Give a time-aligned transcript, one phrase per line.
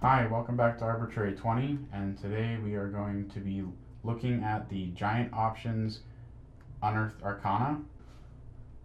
[0.00, 3.64] Hi, welcome back to Arbitrary 20, and today we are going to be
[4.04, 6.00] looking at the Giant Options
[6.82, 7.80] Unearthed Arcana.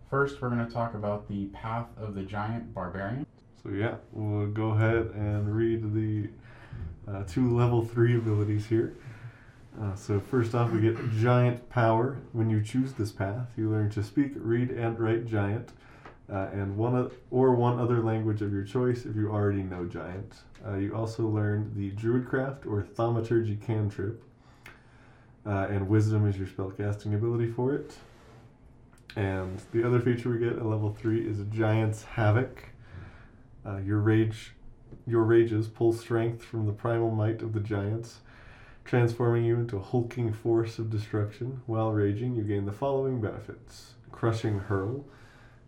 [0.10, 3.26] First, we're going to talk about the Path of the Giant Barbarian.
[3.62, 6.30] So yeah, we'll go ahead and read the
[7.08, 8.96] uh, two level three abilities here.
[9.82, 12.18] Uh, so first off, we get Giant Power.
[12.32, 15.72] When you choose this path, you learn to speak, read, and write Giant,
[16.32, 19.86] uh, and one o- or one other language of your choice if you already know
[19.86, 20.34] Giant.
[20.66, 24.24] Uh, you also learn the Druidcraft or Thaumaturgy cantrip,
[25.46, 27.96] uh, and Wisdom is your spellcasting ability for it.
[29.16, 32.70] And the other feature we get at level three is Giant's Havoc.
[33.66, 34.54] Uh, your rage,
[35.06, 38.20] your rages pull strength from the primal might of the giants,
[38.86, 41.62] transforming you into a hulking force of destruction.
[41.68, 45.06] While raging, you gain the following benefits: crushing hurl.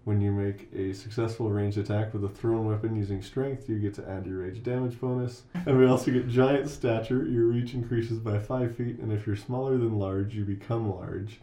[0.05, 3.95] When you make a successful ranged attack with a thrown weapon using strength, you get
[3.95, 5.41] to add your rage damage bonus.
[5.65, 7.25] And we also get giant stature.
[7.25, 11.39] Your reach increases by five feet, and if you're smaller than large, you become large,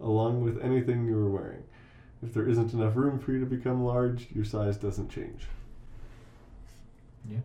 [0.00, 1.62] along with anything you are wearing.
[2.22, 5.46] If there isn't enough room for you to become large, your size doesn't change.
[7.30, 7.40] Yeah.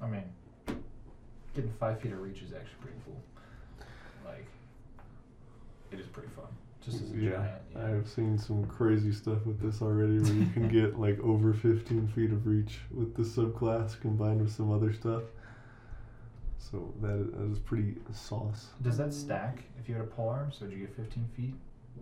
[0.00, 0.24] I mean,
[1.54, 3.22] getting five feet of reach is actually pretty cool.
[4.26, 4.46] Like,
[5.92, 6.46] it is pretty fun.
[6.84, 7.52] Just as a yeah, giant.
[7.74, 7.86] Yeah.
[7.86, 12.08] I've seen some crazy stuff with this already where you can get like over 15
[12.08, 15.22] feet of reach with this subclass combined with some other stuff.
[16.58, 18.68] So that is, that is pretty sauce.
[18.82, 20.50] Does that stack if you had a pole arm?
[20.52, 21.54] So did you get 15 feet?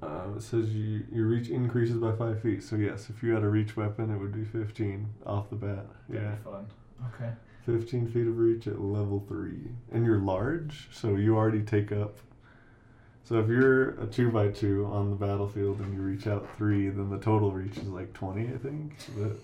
[0.03, 2.63] Um, it says you, your reach increases by 5 feet.
[2.63, 5.87] So, yes, if you had a reach weapon, it would be 15 off the bat.
[6.09, 6.35] That'd Yeah.
[6.37, 6.67] be fun.
[7.15, 7.31] Okay.
[7.67, 9.53] 15 feet of reach at level 3.
[9.93, 12.17] And you're large, so you already take up.
[13.25, 16.89] So if you're a two by two on the battlefield and you reach out 3,
[16.89, 18.97] then the total reach is like 20, I think.
[19.17, 19.37] But,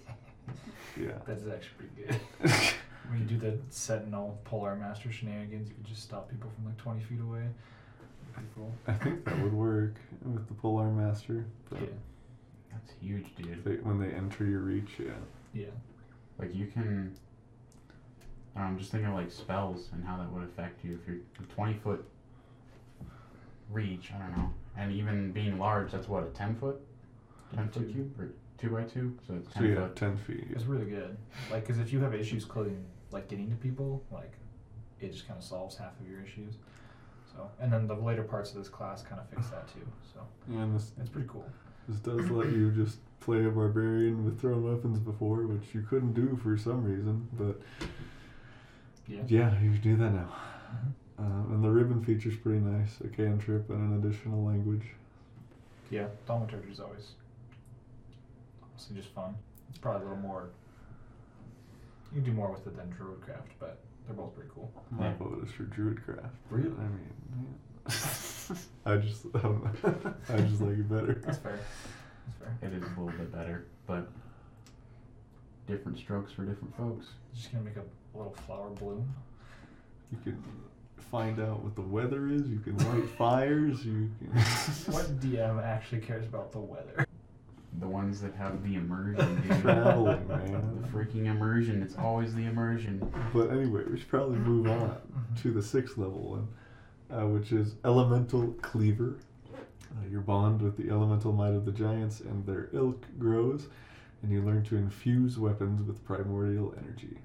[1.00, 1.12] yeah.
[1.27, 2.50] That's actually pretty good.
[3.08, 6.77] when you do the Sentinel Polearm Master shenanigans, you can just stop people from like
[6.78, 7.44] 20 feet away.
[8.55, 8.72] Cool.
[8.86, 11.46] I think that would work with the Polearm Master.
[11.70, 11.86] But Yeah.
[12.72, 13.64] That's huge, dude.
[13.64, 15.12] they, when they enter your reach, yeah.
[15.55, 15.67] Yeah.
[16.39, 17.17] Like, you can.
[18.55, 21.52] I'm just thinking of like spells and how that would affect you if you're a
[21.55, 22.05] 20 foot
[23.70, 24.50] reach, I don't know.
[24.77, 26.80] And even being large, that's what, a 10 foot?
[27.54, 27.92] 10 foot Two.
[27.92, 28.20] cube?
[28.20, 29.96] Or 2 by 2 So it's So 10 yeah, foot.
[29.96, 30.46] 10 feet.
[30.50, 31.16] It's really good.
[31.50, 34.32] Like, because if you have issues clothing, like getting to people, like,
[35.00, 36.54] it just kind of solves half of your issues.
[37.32, 39.86] So, and then the later parts of this class kind of fix that too.
[40.14, 41.44] So, Yeah, and this, it's pretty cool.
[41.88, 46.14] this does let you just play a barbarian with thrown weapons before, which you couldn't
[46.14, 47.28] do for some reason.
[47.34, 47.60] But
[49.06, 49.22] Yeah.
[49.27, 50.28] yeah, you can do that now.
[50.74, 50.92] Mhm.
[51.18, 53.00] Uh, and the ribbon feature's pretty nice.
[53.04, 54.82] A cantrip and an additional language.
[55.90, 56.06] Yeah.
[56.27, 57.12] Thaumaturgy is always
[58.62, 59.34] honestly just fun.
[59.70, 60.50] It's probably a little more.
[62.14, 64.70] You can do more with it than Druidcraft, but they're both pretty cool.
[64.90, 65.14] My Yeah.
[65.16, 66.30] vote is for Druidcraft.
[66.50, 66.68] Really?
[66.68, 67.54] I mean,
[67.88, 68.56] yeah.
[68.92, 70.14] I just, I don't know.
[70.28, 71.20] I just like it better.
[71.24, 71.58] That's fair.
[72.40, 72.68] That's fair.
[72.70, 74.08] It is a little bit better, but
[75.66, 77.06] different strokes for different folks.
[77.34, 77.83] Just gonna make a
[78.16, 79.12] little flower bloom.
[80.12, 80.42] You can
[81.11, 82.48] find out what the weather is.
[82.48, 83.84] You can light fires.
[83.84, 84.30] You can.
[84.92, 87.06] What DM actually cares about the weather?
[87.78, 89.61] The ones that have the immersion, dude.
[89.61, 91.83] Traveling, The freaking immersion.
[91.83, 93.06] It's always the immersion.
[93.34, 95.42] But anyway, we should probably move on Mhm.
[95.42, 96.48] to the sixth level one,
[97.11, 99.16] uh, which is Elemental Cleaver.
[99.55, 103.68] Uh, your bond with the elemental might of the giants and their ilk grows,
[104.22, 107.18] and you learn to infuse weapons with primordial energy.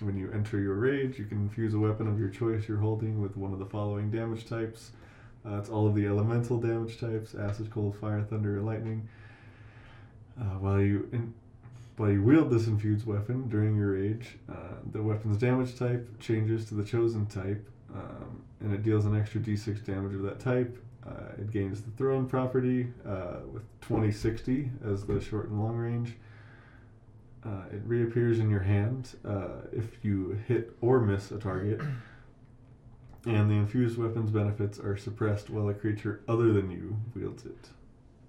[0.00, 3.20] When you enter your rage, you can infuse a weapon of your choice you're holding
[3.20, 4.92] with one of the following damage types.
[5.44, 9.08] Uh, it's all of the elemental damage types: acid, cold, fire, thunder, lightning.
[10.40, 11.34] Uh, while you in,
[11.96, 16.66] while you wield this infused weapon during your rage, uh, the weapon's damage type changes
[16.66, 20.78] to the chosen type, um, and it deals an extra d6 damage of that type.
[21.04, 26.14] Uh, it gains the thrown property uh, with 2060 as the short and long range.
[27.44, 31.80] Uh, it reappears in your hand uh, if you hit or miss a target.
[33.26, 37.68] And the infused weapon's benefits are suppressed while a creature other than you wields it.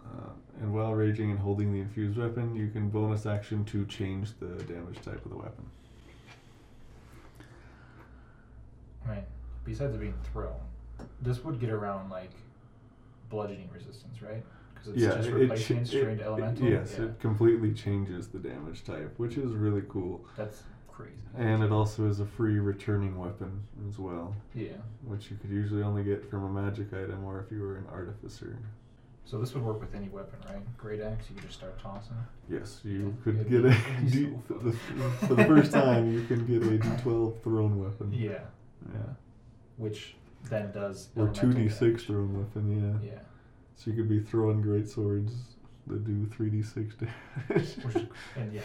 [0.03, 4.31] Uh, and while raging and holding the infused weapon, you can bonus action to change
[4.39, 5.63] the damage type of the weapon.
[9.07, 9.23] Mean,
[9.63, 10.59] besides it being thrown,
[11.21, 12.31] this would get around like
[13.29, 14.43] bludgeoning resistance, right?
[14.85, 16.67] Because it's just it replacing cha- strained it- elemental.
[16.67, 17.05] Yes, yeah.
[17.05, 20.25] it completely changes the damage type, which is really cool.
[20.37, 21.13] that's crazy.
[21.37, 24.73] And it also is a free returning weapon as well, yeah.
[25.05, 27.85] which you could usually only get from a magic item or if you were an
[27.91, 28.57] artificer.
[29.25, 30.77] So this would work with any weapon, right?
[30.77, 32.15] Great axe, you could just start tossing.
[32.49, 33.69] Yes, you Yeah, could get a
[34.09, 34.71] D, so for, the,
[35.27, 36.11] for the first time.
[36.11, 38.11] You can get a D12 thrown weapon.
[38.11, 38.39] Yeah,
[38.91, 38.99] Yeah.
[39.77, 40.15] which
[40.49, 41.09] then does.
[41.15, 42.99] Or two d6 thrown weapon.
[43.03, 43.11] Yeah.
[43.11, 43.19] Yeah,
[43.79, 45.33] So you could be throwing great swords
[45.87, 47.77] that do three D six damage.
[48.35, 48.61] and yeah,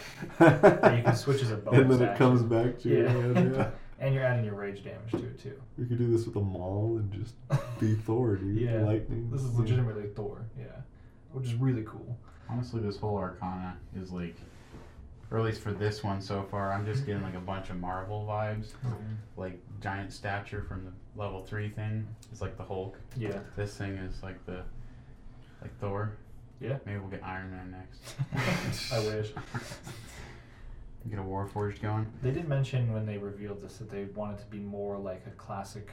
[0.83, 1.79] and you can switch as a bonus.
[1.81, 3.03] and then it comes back to you.
[3.03, 3.09] Yeah.
[3.15, 3.69] again, yeah.
[4.01, 5.59] and you're adding your rage damage to it too.
[5.77, 7.33] We could do this with a maul and just
[7.79, 8.57] be Thor, dude.
[8.59, 8.81] Yeah.
[8.81, 9.29] Lightning.
[9.31, 9.59] This is Yeah.
[9.59, 10.41] legitimately Thor.
[10.59, 10.65] Yeah,
[11.31, 12.17] which is really cool.
[12.49, 14.35] Honestly, this whole Arcana is like,
[15.31, 17.77] or at least for this one so far, I'm just getting like a bunch of
[17.79, 18.73] Marvel vibes.
[18.85, 18.93] Oh,
[19.37, 22.99] like giant stature from the level three thing is like the Hulk.
[23.17, 23.39] Yeah.
[23.55, 24.61] This thing is like the,
[25.65, 26.11] like Thor.
[26.61, 26.77] Yeah.
[26.85, 28.91] Maybe we'll get Iron Man next.
[28.93, 29.31] I wish.
[31.09, 32.11] Get a Warforged going.
[32.23, 35.31] They did mention when they revealed this that they wanted to be more like a
[35.31, 35.91] classic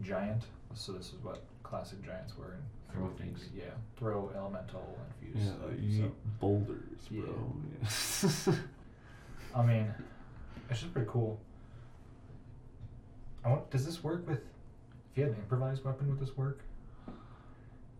[0.00, 0.44] giant.
[0.74, 3.40] So this is what classic giants were in Throw things.
[3.42, 3.50] things.
[3.54, 3.64] Yeah,
[3.98, 5.44] throw elemental and fuse.
[5.46, 7.52] Yeah, stuff, you so- boulders, bro.
[8.48, 8.54] Yeah.
[9.54, 9.92] I mean,
[10.70, 11.38] it's just pretty cool.
[13.44, 13.70] I want.
[13.70, 14.38] Does this work with?
[15.12, 16.60] If you had an improvised weapon, would this work?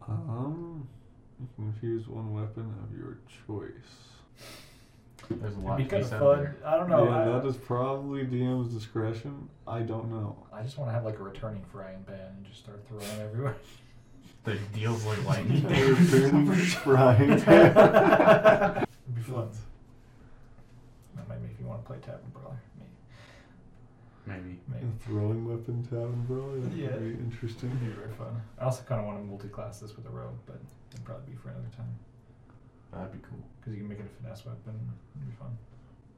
[0.08, 0.88] um,
[1.40, 3.70] you can infuse one weapon of your choice.
[5.30, 6.38] There's a It'd lot be to be kind of said fun.
[6.38, 6.56] there.
[6.64, 7.04] I don't know.
[7.04, 9.48] yeah, I, that is probably DM's discretion.
[9.66, 10.36] I don't know.
[10.52, 13.56] I just want to have like a returning frying pan and just start throwing everywhere.
[14.44, 16.74] That deals like lightning Returning damage.
[16.76, 19.50] frying It'd be fun.
[21.16, 22.56] That might make me want to play Tavern Brawler.
[22.78, 22.88] Maybe.
[24.28, 24.60] Maybe.
[24.68, 24.84] Maybe.
[24.86, 26.60] A throwing weapon tavern brawler.
[26.60, 26.96] That'd Yeah.
[26.96, 27.70] be interesting.
[27.70, 28.40] It'd be very fun.
[28.58, 30.60] I also kind of want to multi-class this with a rogue, but
[30.92, 31.94] it'd probably be for another time.
[32.92, 33.38] That'd be cool.
[33.58, 34.74] Because you can make it a finesse weapon.
[35.16, 35.56] It'd be fun.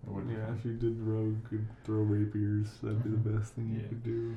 [0.06, 0.56] It would be Yeah, fun.
[0.56, 2.78] if you did rogue, could throw rapiers.
[2.82, 3.88] That'd be the best thing you Yeah.
[3.88, 4.34] could do.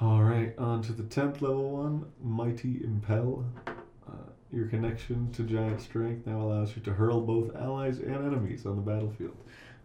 [0.00, 3.44] All right, on to the tenth level one, mighty impel.
[4.08, 4.12] Uh,
[4.52, 8.74] your connection to giant strength now allows you to hurl both allies and enemies on
[8.76, 9.36] the battlefield.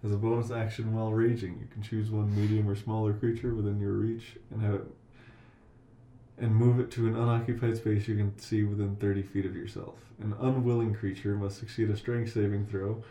[0.04, 3.80] As a bonus action while raging, you can choose one medium or smaller creature within
[3.80, 4.88] your reach and have it
[6.38, 9.96] and move it to an unoccupied space you can see within 30 feet of yourself.
[10.22, 13.04] An unwilling creature must succeed a strength saving throw,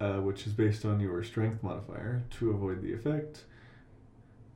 [0.00, 3.44] uh, which is based on your strength modifier, to avoid the effect.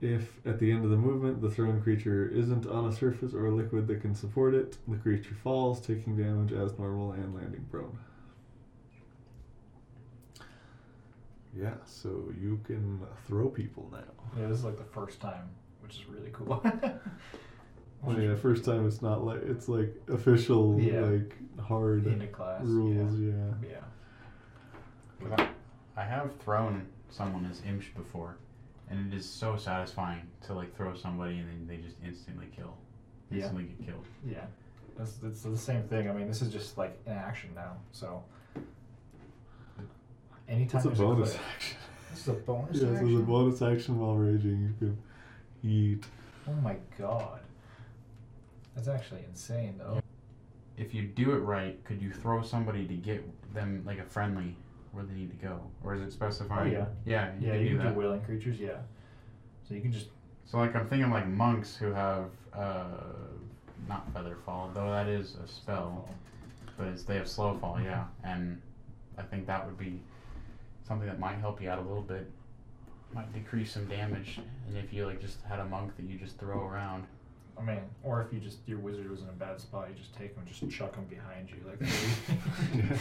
[0.01, 3.47] If at the end of the movement the thrown creature isn't on a surface or
[3.47, 7.67] a liquid that can support it, the creature falls, taking damage as normal and landing
[7.71, 7.99] prone.
[11.57, 14.41] Yeah, so you can throw people now.
[14.41, 15.49] Yeah, this is like the first time,
[15.83, 16.63] which is really cool.
[18.03, 21.01] Well, yeah, first time it's not like it's like official Yeah.
[21.03, 22.63] like hard in a class.
[22.65, 23.15] rules.
[23.21, 23.35] Yeah.
[23.63, 23.69] Yeah.
[23.69, 25.29] yeah.
[25.29, 25.39] 'Cause
[25.97, 28.37] I, I have thrown someone as imsh before,
[28.89, 32.75] and it is so satisfying to like throw somebody and then they just instantly kill,
[33.31, 33.41] Yeah.
[33.43, 34.07] instantly get killed.
[34.27, 34.47] Yeah,
[34.97, 36.09] that's, that's the same thing.
[36.09, 37.77] I mean, this is just like in action now.
[37.93, 38.23] So
[40.51, 41.77] anytime It's a bonus clip- action.
[42.11, 43.25] This is a bonus Yes, as a action?
[43.25, 44.99] bonus action while raging, you can
[45.71, 46.05] eat.
[46.49, 47.41] Oh my god,
[48.75, 50.01] that's actually insane though.
[50.77, 53.23] If you do it right, could you throw somebody to get
[53.55, 54.57] them like a friendly
[54.93, 56.75] where they need to go, or is it specifying?
[56.75, 56.87] Oh, yeah.
[57.05, 57.93] yeah, you Yeah, can you do can that.
[57.95, 58.59] do willing creatures.
[58.59, 58.79] Yeah,
[59.69, 60.09] so you can just
[60.47, 62.85] So like I'm thinking like monks who have uh,
[63.89, 66.09] not feather fall, though that is a spell,
[66.77, 68.61] but it's, they have slow fall, yeah, and
[69.19, 70.01] I think that would be
[70.91, 72.29] something that might help you out a little bit.
[73.15, 76.37] Might decrease some damage, and if you like just had a monk that you just
[76.39, 77.05] throw around.
[77.59, 80.15] I mean, or if you just your wizard was in a bad spot, you just
[80.17, 81.81] take him, just chuck him behind you, like.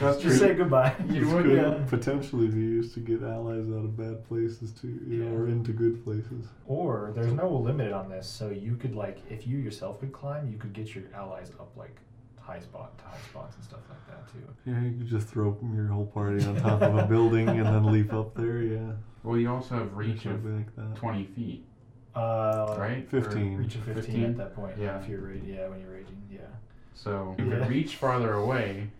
[0.00, 0.12] Yeah.
[0.12, 0.32] just true.
[0.34, 0.94] say goodbye.
[1.10, 1.84] You would, could yeah.
[1.88, 5.36] potentially be used to get allies out of bad places too, you know, Yeah.
[5.36, 6.46] or into good places.
[6.66, 10.50] Or there's no limit on this, so you could like, if you yourself could climb,
[10.50, 11.96] you could get your allies up like
[12.40, 14.42] high spot, to high spots and stuff like that too.
[14.70, 17.84] Yeah, you could just throw your whole party on top of a building and then
[17.92, 18.62] leap up there.
[18.62, 18.92] Yeah,
[19.22, 20.96] Well, you also have reach of something like that.
[20.96, 21.64] 20 feet,
[22.14, 23.06] Uh, right?
[23.12, 23.56] Or- 15.
[23.56, 24.24] Reach of 15, 15?
[24.24, 24.76] at that point.
[24.78, 25.00] Yeah.
[25.00, 26.40] If you're raging, yeah, when you're raging, yeah.
[26.94, 27.58] So you Yeah.
[27.60, 28.90] could reach farther away,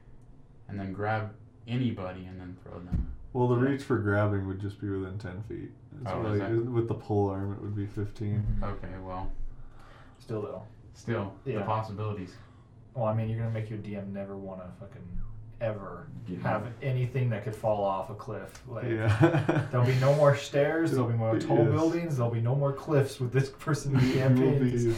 [0.69, 1.31] and then grab
[1.67, 3.09] anybody and then throw them.
[3.33, 3.69] Well, the Yeah.
[3.71, 5.71] reach for grabbing would just be within ten feet.
[6.03, 9.31] It's Oh, is like, that- with the pole arm, it would be 15 Okay, well,
[10.19, 10.63] Still though.
[10.95, 11.63] still the Yeah.
[11.65, 12.35] possibilities.
[12.95, 15.03] Well, I mean, you're gonna make your DM never want to fucking
[15.61, 18.63] ever Get have anything that could fall off a cliff.
[18.67, 19.67] Like, Yeah.
[19.71, 20.93] There'll be no more stairs.
[20.93, 21.69] There'll be more tall Yes.
[21.71, 22.17] buildings.
[22.17, 24.97] There'll be no more cliffs with this person in the campaign.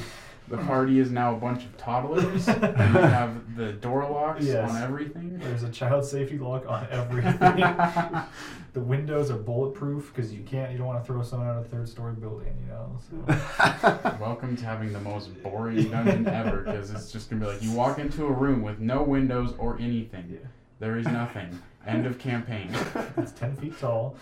[0.53, 2.49] Be the party is now a bunch of toddlers.
[2.49, 2.63] and
[2.95, 4.71] you have the door locks Yes.
[4.71, 5.39] on everything.
[5.39, 7.39] There's a child safety lock on everything.
[8.73, 10.73] the windows are bulletproof because you can't.
[10.73, 12.55] You don't want to throw someone out of a third story building.
[12.61, 12.99] You know.
[13.11, 14.17] So.
[14.21, 17.73] Welcome to having the most boring dungeon ever because it's just gonna be like you
[17.73, 20.29] walk into a room with no windows or anything.
[20.33, 20.49] Yeah.
[20.79, 21.61] There is nothing.
[21.87, 22.71] End of campaign.
[23.17, 24.17] It's ten feet tall.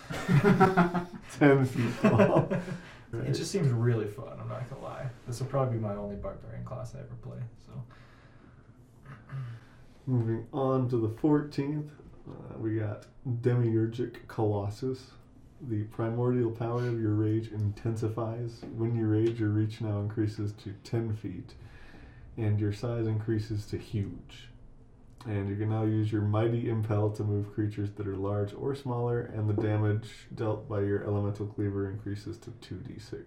[1.39, 2.49] Ten feet tall.
[3.13, 4.39] It just seems really fun.
[4.39, 5.05] I'm not gonna lie.
[5.27, 7.37] This will probably be my only barbarian class I ever play.
[7.65, 7.73] So.
[10.07, 11.89] Moving on to the 14th,
[12.27, 13.05] uh, we got
[13.41, 15.11] Demiurgic Colossus.
[15.69, 18.61] The primordial power of your rage intensifies.
[18.75, 21.53] When you rage, your reach now increases to 10 feet,
[22.37, 24.50] and your size increases to huge.
[25.27, 28.73] And you can now use your mighty impel to move creatures that are large or
[28.73, 33.25] smaller, and the damage dealt by your elemental cleaver increases to 2d6.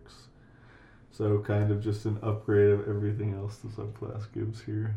[1.11, 4.97] So, kind of just an upgrade of everything else the subclass gives here.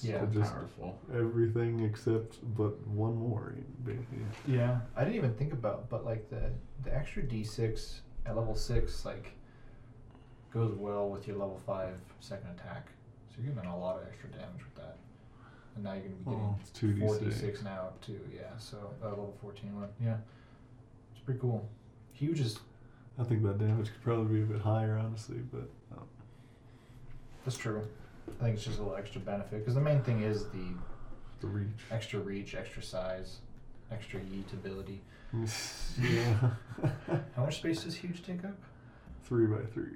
[0.00, 0.98] Yeah, so just- powerful.
[1.12, 3.54] Everything except but one more.
[3.84, 4.18] basically.
[4.46, 6.52] Yeah, I didn't even think about, but like the
[6.84, 9.32] the extra D6 at level six like
[10.52, 12.88] goes well with your level five second attack.
[13.28, 14.96] So you're getting a lot of extra damage with that.
[15.78, 16.98] And now you're gonna be getting Well, it's 2d6.
[16.98, 18.18] four D6 now too.
[18.34, 19.88] Yeah, so uh, level fourteen one.
[20.04, 20.16] Yeah,
[21.12, 21.68] it's pretty cool.
[22.12, 22.58] Huge is
[23.16, 26.04] I think that damage could probably be a bit higher, honestly, but um,
[27.44, 27.86] that's true.
[28.40, 30.66] I think it's just a little extra benefit because the main thing is the
[31.40, 31.68] the reach.
[31.92, 33.36] extra reach, extra size,
[33.92, 35.00] extra yeet ability.
[36.02, 36.50] yeah.
[37.36, 38.56] How much space does huge take up?
[39.22, 39.92] three by three.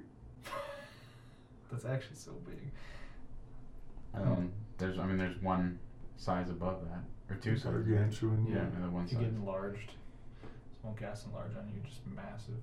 [1.71, 2.71] That's actually so big.
[4.13, 4.51] And then
[4.83, 5.79] there's, I mean, there's one
[6.17, 7.71] size above that, or two sizes.
[7.87, 8.45] Gargantuan.
[8.49, 9.25] Yeah, and the one If you size.
[9.27, 9.91] get enlarged,
[10.81, 12.55] small gas enlarged on you, just massive.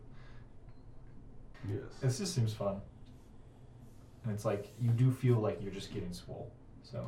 [1.69, 1.81] Yes.
[2.01, 2.81] This just seems fun.
[4.25, 6.51] And it's like you do feel like you're just getting swole.
[6.83, 6.99] So,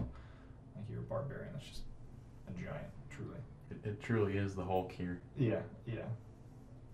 [0.77, 1.81] like you're a barbarian that's just
[2.49, 3.37] a giant, truly.
[3.71, 5.95] It, it truly is the Hulk here, Yeah, yeah.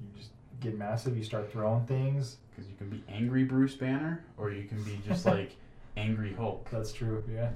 [0.01, 1.17] You just get massive.
[1.17, 2.39] You start throwing things.
[2.51, 5.57] because you can be angry Bruce Banner, or you can be just like
[5.99, 7.23] angry Hulk, That's true.
[7.33, 7.51] Yeah.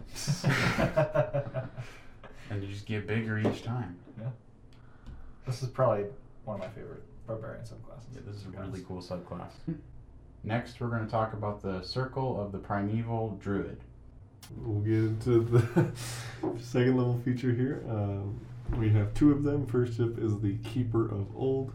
[2.50, 3.96] and you just get bigger each time.
[4.20, 4.30] yeah.
[5.46, 6.06] This is probably
[6.44, 8.14] one of my favorite barbarian subclasses.
[8.14, 9.52] Yeah, this is a really cool subclass.
[10.44, 13.78] Next, we're going to talk about the Circle of the Primeval Druid.
[14.56, 15.92] We'll get into the
[16.60, 17.84] second level feature here.
[17.88, 18.40] Um,
[18.76, 19.66] we have two of them.
[19.66, 21.72] First up is the Keeper of Old.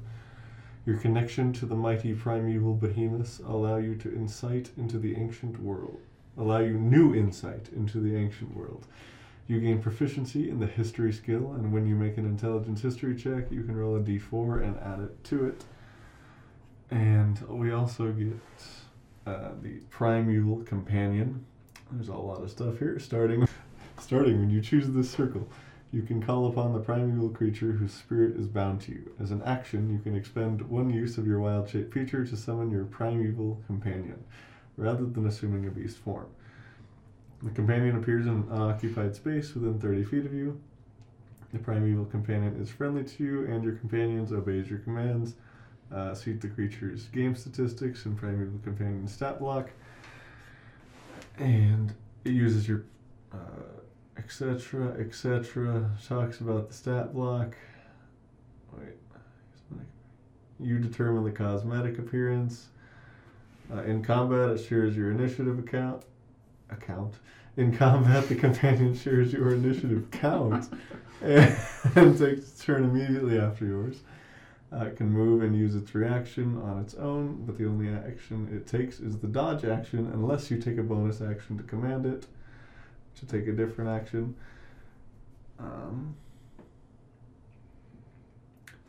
[0.85, 5.99] Your connection to the mighty primeval behemoths allow you to insight into the ancient world.
[6.37, 8.85] Allow you new insight into the ancient world.
[9.47, 13.49] You gain proficiency in the history skill, and when you make an intelligence history check,
[13.49, 15.63] you can roll a d4 and add it to it.
[16.91, 18.39] And we also get
[19.25, 21.45] uh, the Primeval Companion.
[21.91, 22.99] There's a lot of stuff here.
[22.99, 23.47] Starting,
[23.99, 25.47] starting when you choose this circle,
[25.91, 29.11] you can call upon the primeval creature whose spirit is bound to you.
[29.19, 32.71] As an action, you can expend one use of your wild shape feature to summon
[32.71, 34.23] your primeval companion,
[34.77, 36.27] rather than assuming a beast form.
[37.43, 40.59] The companion appears in an unoccupied space within 30 feet of you.
[41.53, 45.35] The primeval companion is friendly to you, and your companions obeys your commands.
[45.93, 49.69] Uh, suit the creature's game statistics and primeval companion stat block
[51.37, 51.93] and
[52.25, 52.83] it uses your
[53.33, 53.37] uh,
[54.17, 57.55] etc etc talks about the stat block
[58.77, 58.97] wait
[60.59, 62.67] you determine the cosmetic appearance
[63.73, 66.03] uh, in combat it shares your initiative account
[66.69, 67.15] account
[67.55, 70.69] in combat the companion shares your initiative count
[71.21, 71.57] and,
[71.95, 74.01] and takes a turn immediately after yours
[74.71, 78.49] uh, it can move and use its reaction on its own, but the only action
[78.53, 82.27] it takes is the dodge action unless you take a bonus action to command it
[83.15, 84.35] to take a different action.
[85.57, 86.15] Um,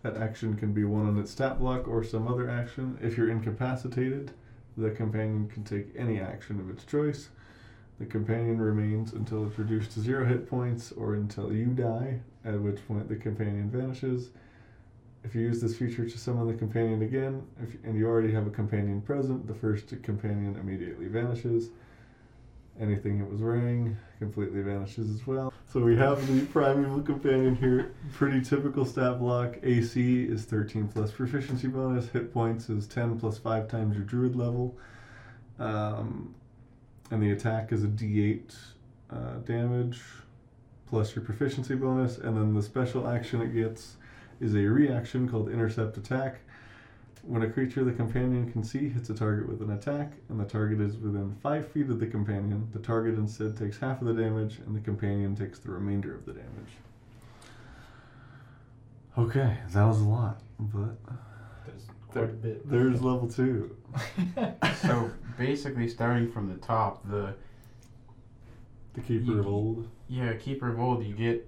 [0.02, 2.98] that action can be one on its stat block or some other action.
[3.00, 4.32] If you're incapacitated,
[4.78, 7.28] the companion can take any action of its choice.
[7.98, 12.60] The companion remains until it's reduced to zero hit points or until you die, at
[12.60, 14.30] which point the companion vanishes.
[15.24, 18.46] If you use this feature to summon the companion again, if, and you already have
[18.46, 21.70] a companion present, the first companion immediately vanishes.
[22.80, 25.52] Anything it was wearing completely vanishes as well.
[25.70, 27.92] So we have the primeval companion here.
[28.14, 29.58] Pretty typical stat block.
[29.62, 32.08] AC is 13 plus proficiency bonus.
[32.08, 34.78] Hit points is 10 plus 5 times your druid level.
[35.58, 36.34] Um,
[37.10, 38.56] and the attack is a d8
[39.10, 40.00] uh, damage
[40.86, 42.16] plus your proficiency bonus.
[42.16, 43.96] And then the special action it gets
[44.40, 46.40] is a reaction called intercept attack,
[47.28, 50.46] When a creature the companion can see hits a target with an attack, and the
[50.46, 54.14] target is within five feet of the companion, the target instead takes half of the
[54.14, 56.72] damage, and the companion takes the remainder of the damage.
[59.18, 60.96] Okay, that was a lot, but
[61.66, 62.66] There's quite a bit.
[62.70, 63.76] there's level two.
[64.82, 67.34] So basically, starting from the top, the
[68.94, 69.88] The Keeper You- of Old.
[70.08, 71.46] yeah keeper of old, you get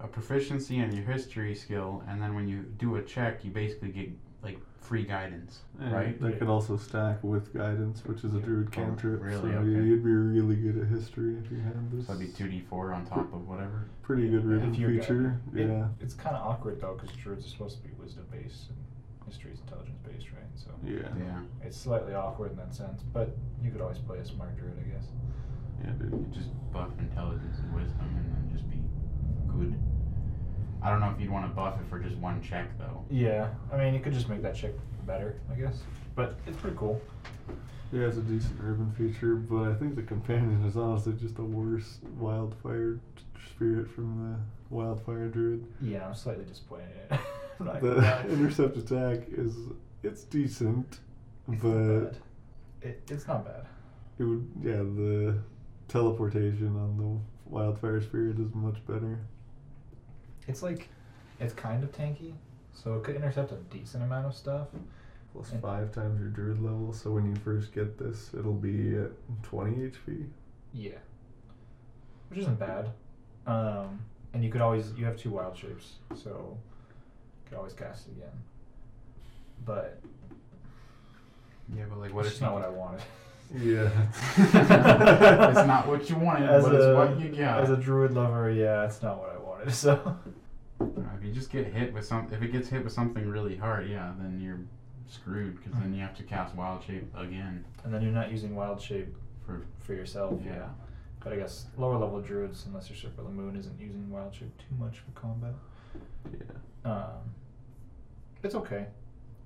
[0.00, 3.90] a proficiency in your history skill, and then when you do a check, you basically
[3.90, 4.10] get
[4.42, 6.20] like free guidance, And right?
[6.20, 9.20] That could also stack with guidance, which is a druid Oh, cantrip.
[9.22, 9.52] really?
[9.52, 9.68] So Okay.
[9.68, 12.06] you'd be really good at history if you had this.
[12.06, 13.84] So that'd be two d four on top of whatever.
[14.02, 15.40] Pretty good Yeah, ribbon if you're feature.
[15.54, 15.88] It- Yeah.
[16.00, 18.78] It's kind of awkward though, because druids are supposed to be wisdom based and
[19.26, 20.42] history is intelligence based, right?
[20.54, 21.08] So Yeah.
[21.18, 24.78] Yeah, it's slightly awkward in that sense, but you could always play a smart druid,
[24.78, 25.08] I guess.
[25.84, 26.12] Yeah, dude.
[26.12, 28.78] you just buff intelligence and wisdom, and then just be
[29.48, 29.74] good.
[30.82, 33.04] I don't know if you'd want to buff it for just one check though.
[33.10, 34.72] Yeah, I mean, you could just make that check
[35.06, 35.78] better, I guess.
[36.14, 37.00] But it's pretty cool.
[37.92, 41.42] Yeah, it's a decent ribbon feature, but I think the companion is honestly just a
[41.42, 43.00] worse wildfire
[43.50, 44.38] spirit from
[44.70, 45.66] the wildfire druid.
[45.80, 46.86] Yeah, I'm slightly disappointed.
[47.60, 49.56] I'm The intercept attack is
[50.02, 51.00] it's decent,
[51.50, 52.14] It's but not.
[52.82, 53.64] It, it's not bad.
[54.18, 55.38] it would yeah the
[55.88, 59.18] teleportation on the wildfire spirit is much better.
[60.48, 60.88] It's like,
[61.38, 62.32] it's kind of tanky,
[62.72, 64.68] so it could intercept a decent amount of stuff.
[65.32, 68.96] Plus And- five times your druid level, so when you first get this, it'll be
[68.96, 69.10] at
[69.42, 70.26] 20 HP.
[70.72, 70.98] Yeah.
[72.30, 72.90] Which isn't bad.
[73.46, 74.00] Um,
[74.32, 76.56] and you could always, you have two wild shapes, so
[77.44, 78.42] you could always cast it again.
[79.64, 80.00] But
[81.74, 83.02] Yeah, but like, what it's if just not what I wanted.
[83.54, 83.90] Yeah.
[84.36, 87.62] it's not what you wanted, As but a, it's what you got.
[87.62, 89.72] As a druid lover, yeah, it's not what I wanted.
[89.74, 90.16] So
[90.80, 93.88] if you just get hit with some, if it gets hit with something really hard,
[93.88, 94.60] yeah, then you're
[95.08, 98.54] screwed because then you have to cast Wild Shape again and then you're not using
[98.54, 99.14] wild shape
[99.46, 99.64] for.
[99.80, 100.54] for yourself, yeah.
[100.54, 100.68] Yeah.
[101.20, 104.34] But I guess lower level druids, unless you're Circle of the Moon, isn't using wild
[104.34, 105.54] shape too much for combat.
[106.30, 106.90] Yeah.
[106.90, 107.34] Um,
[108.42, 108.86] it's okay.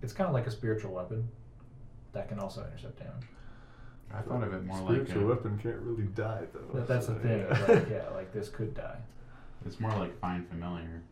[0.03, 1.29] It's kind of like a spiritual weapon
[2.13, 3.27] that can also intercept damage.
[4.15, 6.79] I thought of it more like Spiritual a, weapon can't really die though.
[6.79, 7.39] That, that's the thing.
[7.49, 7.65] yeah.
[7.69, 8.99] Like, yeah, like this could die.
[9.67, 11.03] it's more like Find Familiar,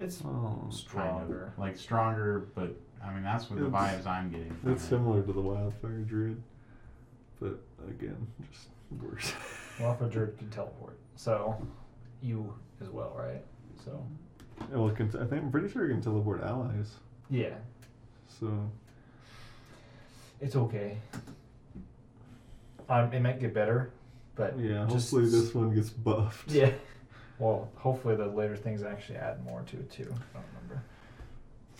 [0.00, 0.74] It's Oh, kind of.
[0.74, 1.52] stronger.
[1.58, 2.74] like stronger, but
[3.04, 4.54] I mean that's what the It's- vibes I'm getting.
[4.56, 4.88] From It's it.
[4.88, 6.42] similar to the wildfire druid,
[7.40, 8.68] but again, just
[9.00, 9.32] worse.
[9.80, 11.56] Well, if a druid can teleport, so
[12.22, 13.44] you as well, right?
[13.84, 14.02] So
[14.72, 16.94] well, it can, I think I'm pretty sure you can teleport allies.
[17.30, 17.54] yeah,
[18.26, 18.68] So
[20.40, 20.98] it's okay.
[22.88, 23.90] Um, it might get better,
[24.34, 26.50] but yeah, just hopefully this one gets buffed.
[26.50, 26.70] Yeah.
[27.38, 30.12] Well, hopefully the later things actually add more to it too.
[30.34, 30.82] I don't remember.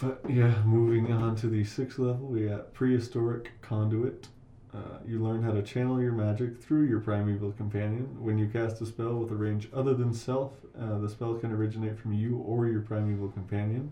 [0.00, 4.28] But yeah, moving on to the sixth level, we got prehistoric conduit.
[4.72, 8.16] Uh, you learn how to channel your magic through your primeval companion.
[8.22, 11.50] When you cast a spell with a range other than self, uh, the spell can
[11.50, 13.90] originate from you or your primeval companion.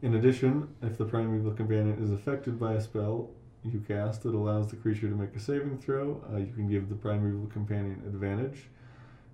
[0.00, 3.30] In addition, if the primeval companion is affected by a spell
[3.64, 6.88] you cast that allows the creature to make a saving throw, uh, you can give
[6.88, 8.64] the primeval companion advantage.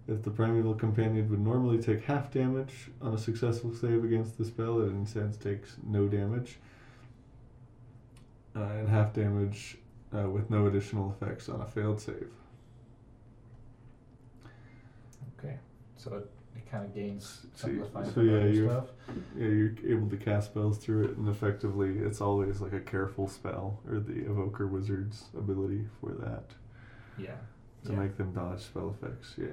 [0.07, 4.45] If the primeval companion would normally take half damage on a successful save against the
[4.45, 6.59] spell, it instead takes no damage.
[8.57, 9.79] Uh, and half damage
[10.17, 12.31] uh, with no additional effects on a failed save.
[15.39, 15.59] Okay.
[15.97, 16.23] So
[16.59, 18.87] it, kind of gains So some you- of the fine so yeah, familiar you- stuff.
[19.37, 23.29] Yeah, you're able to cast spells through it, and effectively, it's always like a careful
[23.29, 26.45] spell or the evoker wizard's ability for that
[27.17, 27.37] Yeah.
[27.85, 27.99] to Yeah.
[27.99, 29.35] make them dodge spell effects.
[29.39, 29.47] Yeah.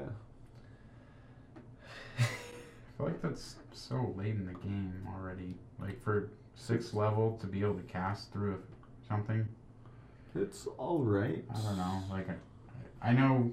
[2.19, 2.23] I
[2.97, 5.55] feel like that's so late in the game already.
[5.79, 8.61] Like for sixth level to be able to cast through
[9.07, 9.47] something.
[10.33, 11.43] It's all right.
[11.53, 12.01] I don't know.
[12.09, 13.51] Like I, I know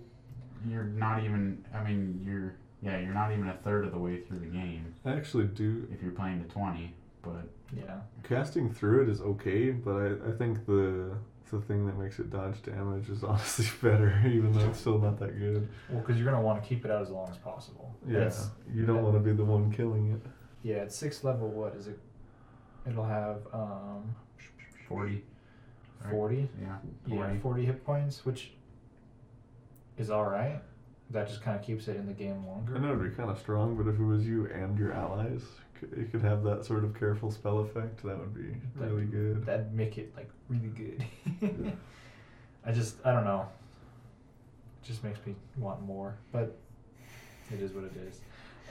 [0.68, 1.64] you're not even.
[1.74, 2.54] I mean you're.
[2.82, 5.86] Yeah, you're not even a third of the way through the game I actually do.
[5.92, 6.94] if you're playing to twenty.
[7.22, 8.00] But Yeah.
[8.24, 11.16] Casting through it is okay, but I, I think the
[11.50, 15.18] the thing that makes it dodge damage is honestly better, even though it's still not
[15.20, 15.68] that good.
[15.90, 17.94] Well, because you're gonna want to keep it out as long as possible.
[18.08, 20.20] Yeah, It's- you don't want to be the one killing it.
[20.62, 20.76] yeah.
[20.78, 21.98] At sixth level, what is it?
[22.88, 24.14] It'll have um,
[24.88, 25.22] forty.
[26.02, 26.10] right?
[26.10, 26.48] forty.
[26.60, 26.76] Yeah.
[27.06, 27.38] Yeah, 40.
[27.38, 28.52] 40 hit points, which
[29.98, 30.60] is all right.
[31.12, 32.74] That just kind of keeps it in the game longer.
[32.74, 35.42] I know it'd be kind of strong, but if it was you and your allies,
[35.96, 38.02] you could have that sort of careful spell effect.
[38.02, 39.44] That would be That'd really good.
[39.44, 41.04] That'd make it like really good.
[41.40, 41.70] Yeah.
[42.64, 43.46] I just I don't know.
[44.82, 46.56] It just makes me want more, but
[47.52, 48.20] it is what it is.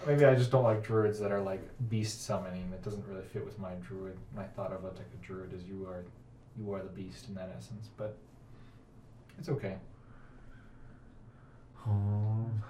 [0.07, 2.71] Maybe I just don't like druids that are like beast summoning.
[2.71, 4.17] That doesn't really fit with my druid.
[4.35, 6.03] My thought of it like a druid is you are
[6.57, 8.17] you are the beast in that essence, but
[9.37, 9.75] it's okay.
[11.87, 12.63] Um,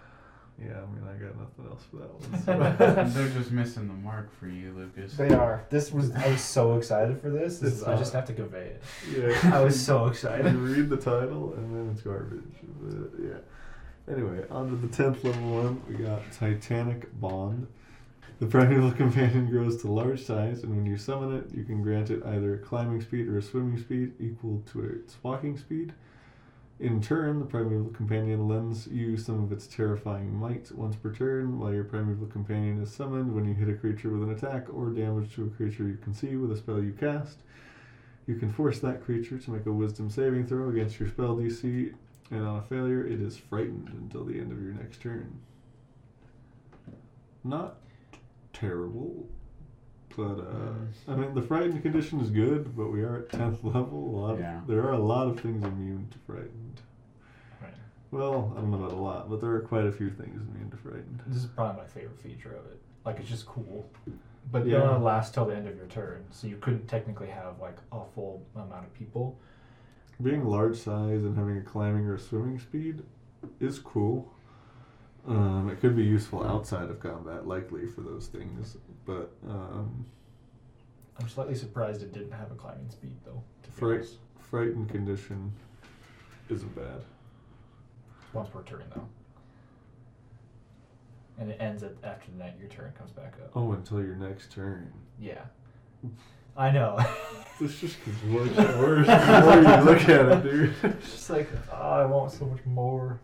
[0.64, 2.44] yeah, I mean, I got nothing else for that one.
[2.44, 3.06] So.
[3.20, 5.14] They're just missing the mark for you, Lucas.
[5.16, 5.66] They are.
[5.70, 6.12] This was.
[6.12, 7.60] I was so excited for this.
[7.60, 8.84] this is, I just have to convey it.
[9.16, 10.54] yeah, I was so excited.
[10.54, 10.78] You excited.
[10.78, 12.44] read the title and then it's garbage.
[12.80, 14.14] But, yeah.
[14.14, 15.82] Anyway, on to the tenth level one.
[15.88, 17.68] We got Titanic Bond.
[18.40, 22.10] The primeval companion grows to large size, and when you summon it, you can grant
[22.10, 25.94] it either climbing speed or a swimming speed equal to its walking speed.
[26.82, 31.60] In turn, the primeval companion lends you some of its terrifying might once per turn,
[31.60, 34.90] while your primeval companion is summoned when you hit a creature with an attack or
[34.90, 37.38] damage to a creature you can see with a spell you cast.
[38.26, 41.94] You can force that creature to make a wisdom saving throw against your spell DC,
[42.32, 45.40] and on a failure, it is frightened until the end of your next turn.
[47.44, 47.76] Not
[48.54, 49.30] terrible,
[50.16, 54.16] but uh, I mean the frightened condition is good, but we are at tenth level.
[54.16, 56.82] A lot of, there are a lot of things immune to frightened.
[57.62, 57.74] Right.
[58.12, 60.70] Well, I don't know about a lot, but there are quite a few things immune
[60.72, 61.22] to frightened.
[61.28, 62.80] This is probably my favorite feature of it.
[63.06, 63.90] Like it's just cool.
[64.52, 64.78] But Yeah.
[64.78, 67.78] it only lasts till the end of your turn, so you couldn't technically have like
[67.92, 69.38] a full amount of people.
[70.22, 73.02] Being large size and having a climbing or swimming speed
[73.60, 74.32] is cool.
[75.28, 80.06] Um, it could be useful outside of combat, likely for those things, but um,
[81.20, 83.44] I'm slightly surprised it didn't have a climbing speed though.
[83.64, 84.06] To fright,
[84.40, 85.52] frightened condition
[86.50, 87.04] isn't bad.
[88.34, 89.08] Once per turn though.
[91.40, 93.52] And it ends at after the night your turn comes back up.
[93.56, 94.92] Oh, until your next turn.
[95.20, 95.42] Yeah.
[96.58, 97.00] I know.
[97.60, 100.74] This just gets worse and worse the more you look at it, dude.
[100.82, 103.20] It's just like, oh, I want so much more.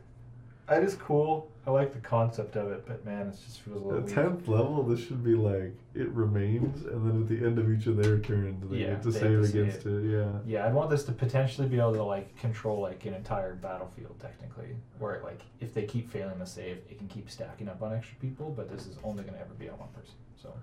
[0.69, 1.49] It is cool.
[1.65, 4.15] I like the concept of it, but man, it just feels a little At weak.
[4.15, 7.88] tenth level, this should be like it remains, and then at the end of each
[7.88, 10.03] of their turns, they Yeah, get to they save have to save against it.
[10.12, 10.32] Yeah.
[10.45, 14.17] Yeah, I'd want this to potentially be able to like control like an entire battlefield
[14.19, 17.93] technically, where like if they keep failing the save, it can keep stacking up on
[17.93, 20.15] extra people, but this is only gonna ever be on one person.
[20.41, 20.53] So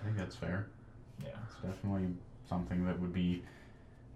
[0.00, 0.66] I think that's fair.
[1.22, 2.08] yeah, It's definitely
[2.48, 3.42] something that would be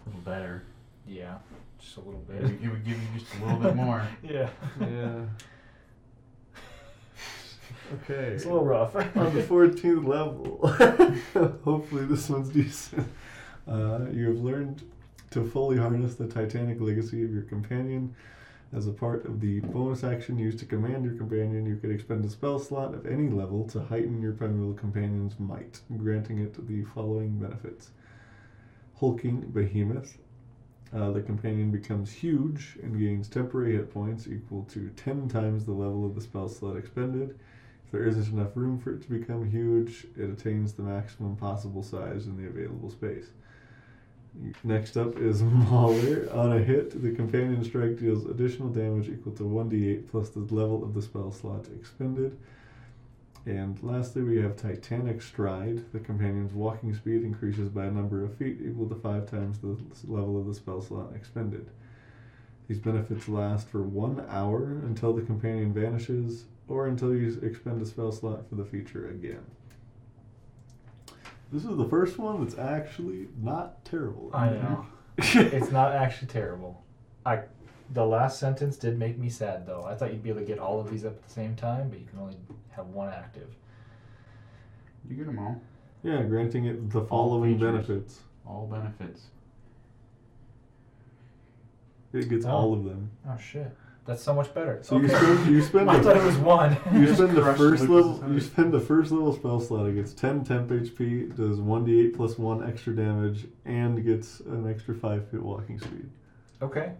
[0.04, 0.62] a little better.
[1.06, 1.38] yeah,
[1.82, 2.42] just a little It bit.
[2.42, 4.06] would, it would give you just a little bit more.
[4.22, 4.48] yeah,
[4.80, 5.20] Yeah.
[8.04, 8.14] Okay.
[8.32, 8.94] it's a little rough.
[8.96, 10.66] On the 14th level,
[11.64, 13.06] hopefully this one's decent.
[13.68, 14.82] Uh, you have learned
[15.30, 18.14] to fully harness the Titanic legacy of your companion.
[18.74, 22.24] As a part of the bonus action used to command your companion, you could expend
[22.24, 26.84] a spell slot of any level to heighten your primeval companion's might, granting it the
[26.94, 27.90] following benefits.
[28.98, 30.16] Hulking Behemoth.
[30.94, 35.72] Uh, the companion becomes huge and gains temporary hit points equal to 10 times the
[35.72, 37.38] level of the spell slot expended.
[37.86, 41.82] If there isn't enough room for it to become huge, it attains the maximum possible
[41.82, 43.26] size in the available space.
[44.64, 46.30] Next up is Mauler.
[46.32, 50.84] On a hit, the companion strike deals additional damage equal to 1d8 plus the level
[50.84, 52.36] of the spell slot expended.
[53.44, 55.92] And lastly, we have Titanic Stride.
[55.92, 59.76] The companion's walking speed increases by a number of feet equal to 5 times the
[60.06, 61.68] level of the spell slot expended.
[62.68, 67.86] These benefits last for one hour until the companion vanishes, or until you expend a
[67.86, 69.44] spell slot for the feature again.
[71.52, 74.30] This is the first one that's actually not terrible.
[74.32, 74.86] I know.
[75.18, 76.82] it's not actually terrible.
[77.26, 77.42] I,
[77.92, 79.84] the last sentence did make me sad though.
[79.84, 81.88] I thought you'd be able to get all of these up at the same time,
[81.90, 82.36] but you can only
[82.70, 83.48] have one active.
[85.08, 85.60] You get them all.
[86.02, 87.72] Yeah, granting it the following features.
[87.72, 88.20] benefits.
[88.46, 89.26] All benefits.
[92.12, 92.50] It gets Oh.
[92.50, 93.10] all of them.
[93.28, 93.70] Oh shit,
[94.04, 94.80] that's so much better.
[94.82, 96.76] So you spend you spend I the- thought it was one.
[96.92, 97.88] You spend the first Lucas's
[98.20, 98.32] level.
[98.34, 99.86] You spend the first level spell slot.
[99.88, 104.94] It gets 10 temp HP, does 1d8 plus 1 extra damage, and gets an extra
[104.94, 106.10] 5 feet walking speed.
[106.60, 106.92] okay.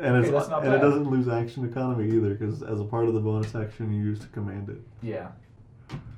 [0.00, 3.06] And, Okay, it's, that's and it doesn't lose action economy either, because as a part
[3.06, 4.80] of the bonus action, you use to command it.
[5.02, 5.28] Yeah.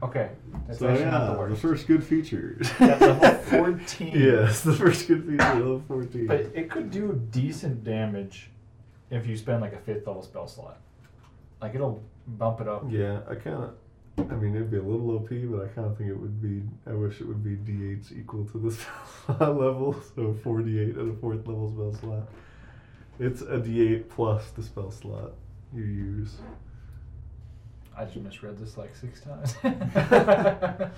[0.02, 0.30] Okay.
[0.66, 2.58] That's so yeah, not the the first good feature.
[2.78, 4.12] At level 14.
[4.14, 6.26] yes, the first good feature, level 14.
[6.26, 8.50] But it could do decent damage
[9.10, 10.78] if you spend like a fifth level spell slot.
[11.60, 12.84] Like it'll bump it up.
[12.88, 13.74] yeah, I kind of.
[14.18, 16.62] I mean, it'd be a little OP, but I kind of think it would be.
[16.86, 21.08] I wish it would be D8s equal to the spell slot level, so 4d8 at
[21.08, 22.28] a fourth level spell slot.
[23.18, 25.32] It's a D8 plus the spell slot
[25.74, 26.36] you use.
[27.96, 29.54] I just misread this like six times.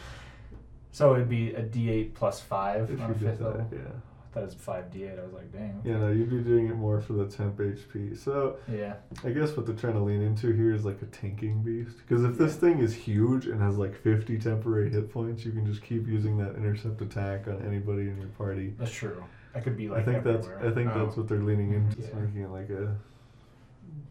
[0.92, 3.68] so it'd be a D8 plus five If on you a did fifth that, level.
[3.72, 3.78] yeah.
[3.80, 5.18] I thought it was five D8.
[5.20, 5.80] I was like, dang.
[5.84, 8.16] Yeah, no, you'd be doing it more for the temp HP.
[8.18, 8.94] So Yeah.
[9.24, 11.96] I guess what they're trying to lean into here is like a tanking beast.
[11.98, 15.66] Because if this thing is huge and has like 50 temporary hit points, you can
[15.66, 18.74] just keep using that intercept attack on anybody in your party.
[18.78, 19.22] That's true.
[19.54, 20.48] That could be like I think that's.
[20.48, 21.20] I think that's Oh.
[21.20, 22.14] what they're leaning into, Yeah.
[22.14, 22.96] making it like a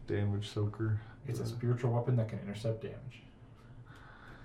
[0.06, 1.00] damage soaker.
[1.28, 3.22] It's a spiritual weapon that can intercept damage.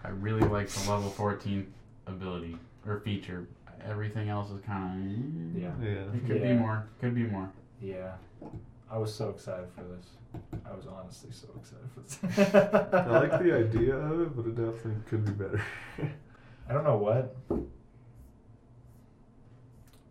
[0.03, 1.73] I really like the level 14
[2.07, 3.47] ability or feature.
[3.85, 5.55] Everything else is kind of.
[5.57, 5.65] Eh.
[5.65, 5.71] Yeah.
[5.81, 6.13] Yeah.
[6.17, 6.85] It could be more.
[6.99, 7.49] Could be more.
[7.81, 8.13] Yeah.
[8.91, 10.05] I was so excited for this.
[10.65, 12.93] I was honestly so excited for this.
[12.93, 15.61] I like the idea of it, but it definitely could be better.
[16.69, 17.35] I don't know what.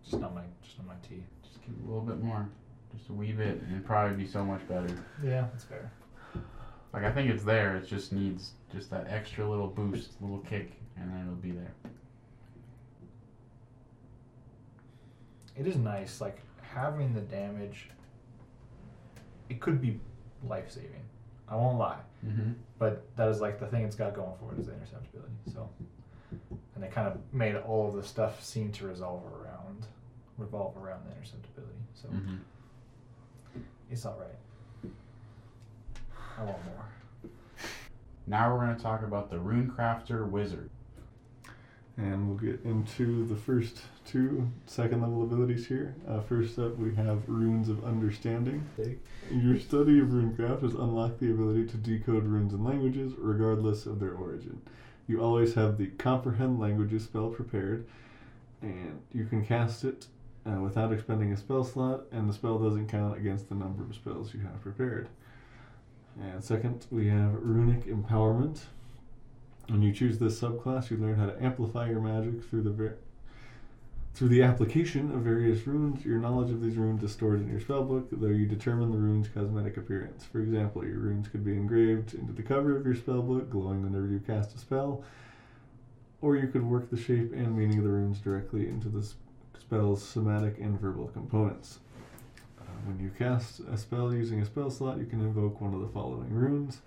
[0.04, 0.42] Just not my
[0.78, 1.22] just my tea.
[1.42, 2.48] Just give it a little bit more.
[2.96, 4.88] Just a wee bit, and it'd probably be so much better.
[5.22, 5.90] Yeah, that's fair.
[6.92, 7.76] Like I think it's there.
[7.76, 11.72] It just needs just that extra little boost, little kick, and then it'll be there.
[15.56, 17.90] It is nice, like having the damage.
[19.48, 19.98] It could be
[20.46, 21.02] life saving.
[21.48, 22.52] I won't lie, Mm-hmm.
[22.78, 25.52] but that is like the thing it's got going for it is the interceptability.
[25.54, 25.68] So,
[26.74, 29.86] and they kind of made all of the stuff seem to resolve around,
[30.38, 31.82] revolve around the interceptability.
[31.94, 32.36] So Mm-hmm.
[33.90, 34.90] it's all right.
[36.38, 37.30] I want more.
[38.26, 40.70] Now we're gonna talk about the Runecrafter Wizard.
[41.96, 45.96] And we'll get into the first two second level abilities here.
[46.06, 48.64] Uh, first up, we have Runes of Understanding.
[49.32, 53.98] Your study of runecraft has unlocked the ability to decode runes and languages, regardless of
[53.98, 54.62] their origin.
[55.08, 57.84] You always have the Comprehend Languages spell prepared,
[58.62, 60.06] and you can cast it
[60.48, 63.94] uh, without expending a spell slot, and the spell doesn't count against the number of
[63.94, 65.08] spells you have prepared.
[66.20, 68.60] And second, we have Runic Empowerment.
[69.68, 72.96] When you choose this subclass, you learn how to amplify your magic through the ver-
[74.14, 76.04] through the application of various runes.
[76.04, 79.28] Your knowledge of these runes is stored in your spellbook, though you determine the rune's
[79.28, 80.24] cosmetic appearance.
[80.24, 84.08] For example, your runes could be engraved into the cover of your spellbook, glowing whenever
[84.08, 85.04] you cast a spell,
[86.20, 89.06] or you could work the shape and meaning of the runes directly into the
[89.68, 91.80] spell's somatic and verbal components.
[92.58, 95.80] Uh, when you cast a spell using a spell slot, you can invoke one of
[95.80, 96.80] the following runes.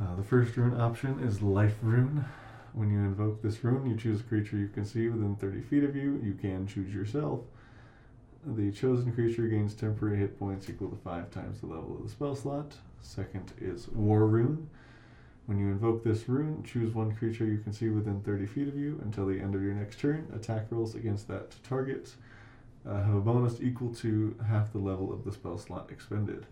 [0.00, 2.24] Uh, the first rune option is Life Rune.
[2.72, 5.84] When you invoke this rune, you choose a creature you can see within 30 feet
[5.84, 6.18] of you.
[6.24, 7.40] You can choose yourself.
[8.46, 12.08] The chosen creature gains temporary hit points equal to 5 times the level of the
[12.08, 12.76] spell slot.
[13.02, 14.70] Second is War Rune.
[15.48, 18.76] When you invoke this rune, choose one creature you can see within 30 feet of
[18.76, 20.30] you until the end of your next turn.
[20.36, 22.12] Attack rolls against that target
[22.86, 26.44] uh, have a bonus equal to half the level of the spell slot expended.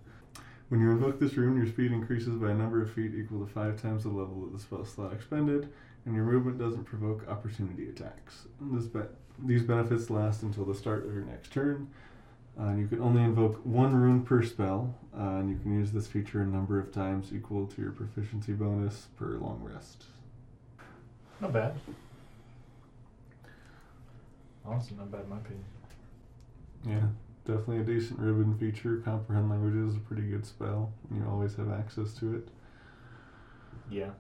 [0.71, 3.53] When you invoke this rune, your speed increases by a number of feet equal to
[3.53, 5.71] five times the level of the spell slot expended,
[6.07, 8.47] and your movement doesn't provoke opportunity attacks.
[8.63, 9.01] Be-
[9.45, 11.89] these benefits last until the start of your next turn.
[12.59, 16.07] Uh, you can only invoke one rune per spell, uh, and you can use this
[16.07, 20.05] feature a number of times equal to your proficiency bonus per long rest.
[21.41, 21.75] Not bad.
[24.65, 25.65] Honestly, not bad in my opinion.
[26.87, 27.07] Yeah,
[27.45, 29.03] definitely a decent ribbon feature.
[29.05, 32.49] Comprehend languages is a pretty good spell, and you always have access to it.
[33.91, 34.11] Yeah.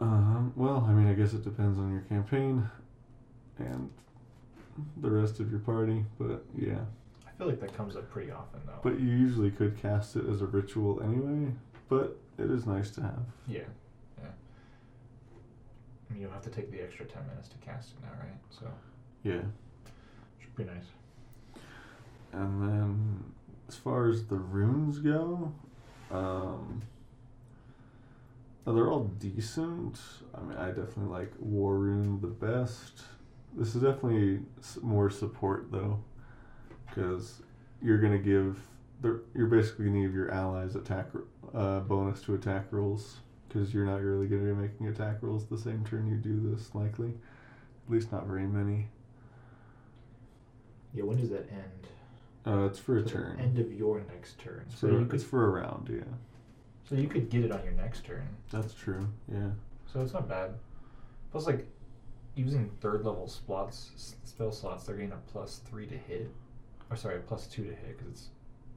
[0.00, 2.68] Um, well, I mean, I guess it depends on your campaign
[3.58, 3.90] and
[5.00, 6.80] the rest of your party, but yeah.
[7.42, 8.78] I feel like that comes up pretty often though.
[8.82, 11.52] But you usually could cast it as a ritual anyway,
[11.88, 13.24] but it is nice to have.
[13.48, 13.62] yeah,
[14.20, 14.28] yeah.
[16.08, 18.38] I mean, you'll have to take the extra ten minutes to cast it now, right?
[18.50, 18.66] So
[19.24, 19.40] Yeah.
[20.40, 20.84] should be nice.
[22.32, 23.24] And then,
[23.68, 25.52] as far as the runes go,
[26.12, 26.82] um,
[28.64, 30.00] they're all decent.
[30.34, 33.02] I mean, I definitely like War Rune the best.
[33.54, 34.40] This is definitely
[34.80, 36.02] more support though,
[36.94, 37.42] because
[37.82, 38.58] you're gonna give
[39.00, 41.06] the you're basically gonna give your allies attack
[41.54, 43.16] uh, bonus to attack rolls
[43.48, 46.74] because you're not really gonna be making attack rolls the same turn you do this
[46.74, 47.10] likely,
[47.86, 48.88] at least not very many.
[50.94, 51.04] Yeah.
[51.04, 51.86] When does that end?
[52.46, 53.38] Uh, it's for a So turn.
[53.40, 54.64] End of your next turn.
[54.68, 56.02] It's So for, you could it's for a round, yeah.
[56.88, 58.26] so you could get it on your next turn.
[58.50, 59.06] That's true.
[59.32, 59.50] Yeah.
[59.92, 60.54] So it's not bad.
[61.30, 61.66] Plus, like
[62.34, 66.30] using third level slots, spell slots, they're getting a plus three to hit.
[66.92, 68.28] Or sorry, plus two to hit because it's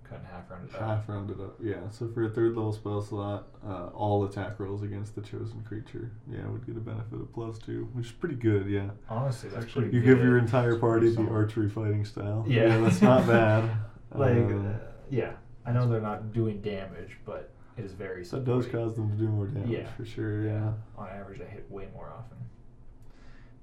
[0.10, 0.82] cut in half rounded up.
[0.82, 1.58] Half rounded up.
[1.62, 1.90] Yeah.
[1.90, 6.12] So for a third level spell slot, uh, all attack rolls against the chosen creature,
[6.32, 8.68] yeah, would get a benefit of plus two, which is pretty good.
[8.68, 8.92] Yeah.
[9.10, 10.16] Honestly, that's Actually, pretty You good.
[10.16, 12.46] give your entire party the archery fighting style.
[12.48, 12.78] Yeah.
[12.78, 13.70] that's not bad.
[14.14, 15.34] like, Um, uh, yeah,
[15.66, 18.24] I know they're not doing damage, but it is very.
[18.24, 19.88] that does cause them to do more damage Yeah.
[19.98, 20.44] for sure.
[20.46, 20.72] Yeah.
[20.98, 22.38] On average, they hit way more often.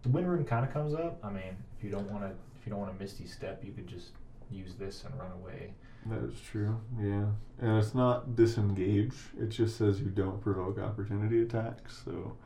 [0.03, 1.19] The wind rune kind of comes up.
[1.25, 3.73] I mean, if you don't want to, if you don't want to misty step, you
[3.73, 4.11] could just
[4.53, 5.75] use this and run away.
[6.07, 6.81] That is true.
[6.99, 7.27] Yeah.
[7.61, 9.15] And it's not disengage.
[9.41, 12.03] It just says you don't provoke opportunity attacks.
[12.05, 12.37] So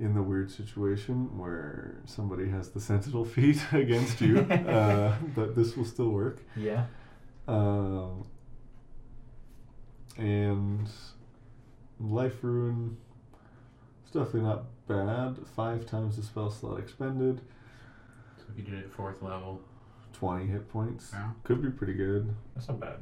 [0.00, 5.76] in the weird situation where somebody has the sentinel feat against you, uh, but this
[5.76, 6.42] will still work.
[6.56, 6.86] Yeah.
[7.46, 8.26] Um,
[10.16, 10.88] and
[12.00, 12.96] life rune,
[14.02, 15.36] it's definitely not bad.
[15.54, 17.40] Five times the spell slot expended,
[18.38, 19.60] So if you did it at fourth level,
[20.18, 21.10] twenty hit points.
[21.12, 21.30] Yeah.
[21.44, 22.96] Could be pretty good, That's not bad.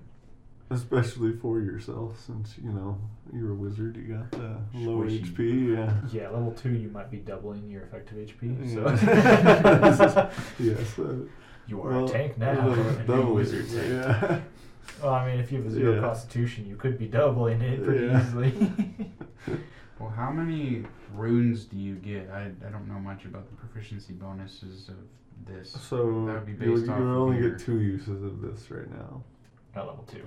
[0.70, 2.98] especially for yourself since you know
[3.32, 3.96] you're a wizard.
[3.96, 5.24] You got the low Squishy.
[5.34, 5.76] HP.
[5.76, 5.92] Yeah.
[6.22, 8.74] Yeah, level two, you might be doubling your effective HP.
[8.74, 9.94] Yeah.
[9.96, 10.98] So yes.
[10.98, 11.14] Uh,
[11.66, 12.70] you are well, a tank now.
[12.70, 13.88] uh, double wizard tank.
[13.88, 14.40] Yeah.
[15.02, 16.00] well, I mean, if you have a zero Yeah.
[16.00, 18.20] constitution, you could be doubling it pretty Yeah.
[18.22, 18.52] easily.
[19.98, 22.30] well, how many runes do you get?
[22.30, 24.96] I, I don't know much about the proficiency bonuses of
[25.44, 25.70] this.
[25.72, 28.70] So That would be you, based you off only your- get two uses of this
[28.70, 29.22] right now.
[29.74, 30.24] At level two,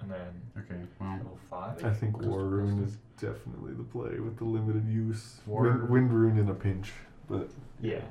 [0.00, 1.84] and then Okay, well, level five.
[1.84, 2.84] I think War Rune custom.
[2.84, 5.40] is definitely the play with the limited use.
[5.46, 6.92] War- Wind, Wind Rune in a pinch,
[7.28, 8.02] but Yeah.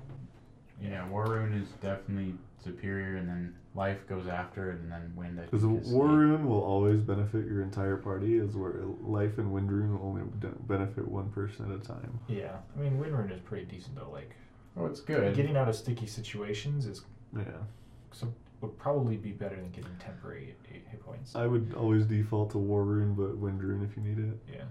[0.82, 5.40] yeah, War Rune is definitely superior, and then Life goes after it, and then Wind.
[5.40, 6.14] I because War eight.
[6.16, 10.22] Rune will always benefit your entire party, as where Life and Wind Rune will only
[10.68, 12.20] benefit one person at a time.
[12.28, 12.58] Yeah.
[12.78, 14.12] I mean, Wind Rune is pretty decent though.
[14.12, 14.36] Like
[14.78, 15.36] Oh, it's good.
[15.36, 17.04] getting out of sticky situations is
[17.36, 17.44] Yeah,
[18.12, 18.28] so
[18.62, 21.36] would probably be better than getting temporary hit hit points.
[21.36, 24.38] I would always default to War Rune, but Wind Rune if you need it.
[24.52, 24.64] yeah.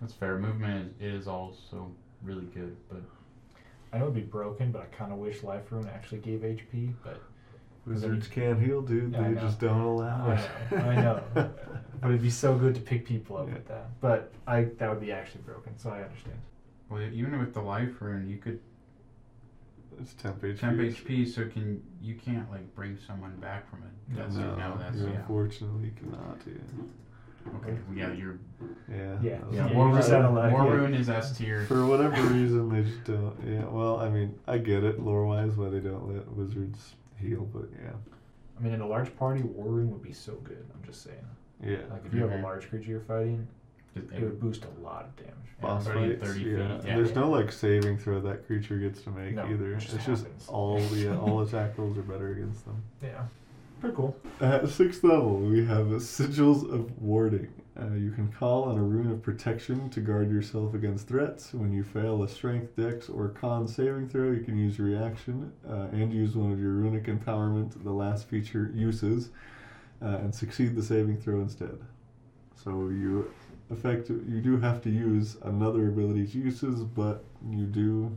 [0.00, 0.38] That's fair.
[0.38, 3.02] Movement is, is also really good, but
[3.92, 6.94] I know it'd be broken, but I kind of wish Life Rune actually gave HP.
[7.04, 7.20] But
[7.86, 9.12] Wizards can't heal, dude.
[9.12, 10.72] Yeah, they just don't allow I it.
[10.72, 11.22] know, I know.
[11.34, 13.54] but it'd be so good to pick people up Yeah.
[13.54, 14.00] with that.
[14.00, 16.38] But I that would be actually broken, so I understand.
[16.88, 18.58] well, even with the Life Rune, you could
[20.00, 20.58] it's temp HP.
[20.58, 24.16] temp HP, so can you can't like bring someone back from it.
[24.16, 25.16] That's no, no, that's you yeah.
[25.20, 26.38] unfortunately cannot.
[26.46, 26.52] Yeah.
[27.56, 28.38] Okay, well, yeah, you're
[28.88, 29.18] Yeah.
[29.20, 29.68] Yeah, that was- yeah.
[29.68, 30.72] Yeah, War you just Rune, had a lot- War yeah.
[30.72, 31.64] Rune is S tier.
[31.64, 33.34] For whatever reason, they just don't.
[33.44, 33.64] Yeah.
[33.64, 37.68] Well, I mean, I get it lore wise why they don't let wizards heal, but
[37.82, 37.92] yeah.
[38.58, 40.64] I mean, in a large party, War Rune would be so good.
[40.72, 41.16] I'm just saying.
[41.64, 41.78] Yeah.
[41.90, 43.61] Like if you have a large creature you're fighting, Just
[43.94, 45.32] it would boost a lot of damage.
[45.60, 46.56] Boss Everybody at fights, 30 yeah.
[46.78, 46.96] feet, yeah.
[46.96, 49.74] There's no like saving throw that creature gets to make No, either.
[49.74, 50.46] it just it's just happens.
[50.48, 52.82] all yeah, all attack rolls are better against them.
[53.02, 53.22] Yeah.
[53.80, 54.16] Pretty cool.
[54.40, 57.48] At sixth level, we have Sigils of Warding.
[57.80, 61.52] Uh, you can call on a rune of protection to guard yourself against threats.
[61.54, 65.86] When you fail a strength, dex, or con saving throw, you can use reaction uh,
[65.92, 69.30] and use one of your runic empowerment, the last feature uses,
[70.02, 71.78] uh, and succeed the saving throw instead.
[72.54, 73.32] So you
[73.72, 78.16] effect you do have to use another ability's uses, but you do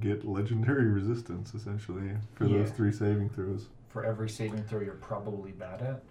[0.00, 3.66] get legendary resistance essentially for those three saving throws.
[3.88, 6.02] For every saving throw you're probably bad at,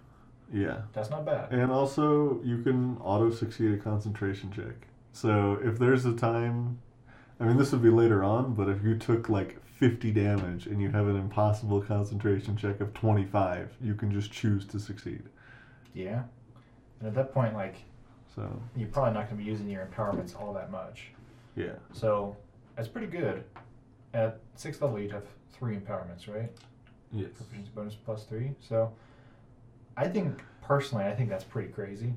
[0.52, 0.82] Yeah.
[0.92, 1.52] that's not bad.
[1.52, 4.88] And also, you can auto succeed a concentration check.
[5.12, 6.78] So if there's a time,
[7.40, 10.82] I mean, this would be later on, but if you took like 50 damage and
[10.82, 15.22] you have an impossible concentration check of 25, you can just choose to succeed.
[15.94, 16.24] Yeah.
[16.98, 17.76] And at that point, like,
[18.34, 21.08] So, you're probably not going to be using your empowerments all that much.
[21.56, 21.72] yeah.
[21.92, 22.36] So
[22.76, 23.44] that's pretty good.
[24.14, 26.50] At sixth level, you'd have three empowerments, right?
[27.12, 27.30] Yes.
[27.36, 28.52] Proficiency bonus plus three.
[28.60, 28.92] So
[29.96, 32.14] I think, personally, I think that's pretty crazy.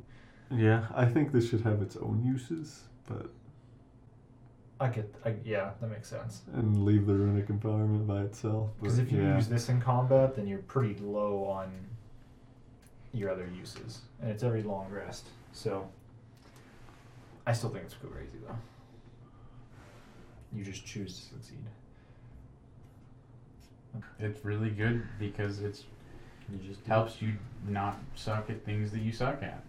[0.52, 3.32] Yeah, I think this should have its own uses, but
[4.80, 6.42] I get, I, yeah, that makes sense.
[6.54, 8.70] and leave the runic empowerment by itself.
[8.82, 9.36] Because if you yeah.
[9.38, 11.72] use this in combat, then you're pretty low on
[13.14, 15.28] your other uses, and it's every long rest.
[15.54, 15.88] So
[17.46, 18.56] I still think it's crazy though.
[20.54, 21.58] You just choose to succeed.
[24.20, 25.84] It's really good because it's
[26.52, 27.34] You just helps you
[27.68, 29.64] not suck at things that you suck at.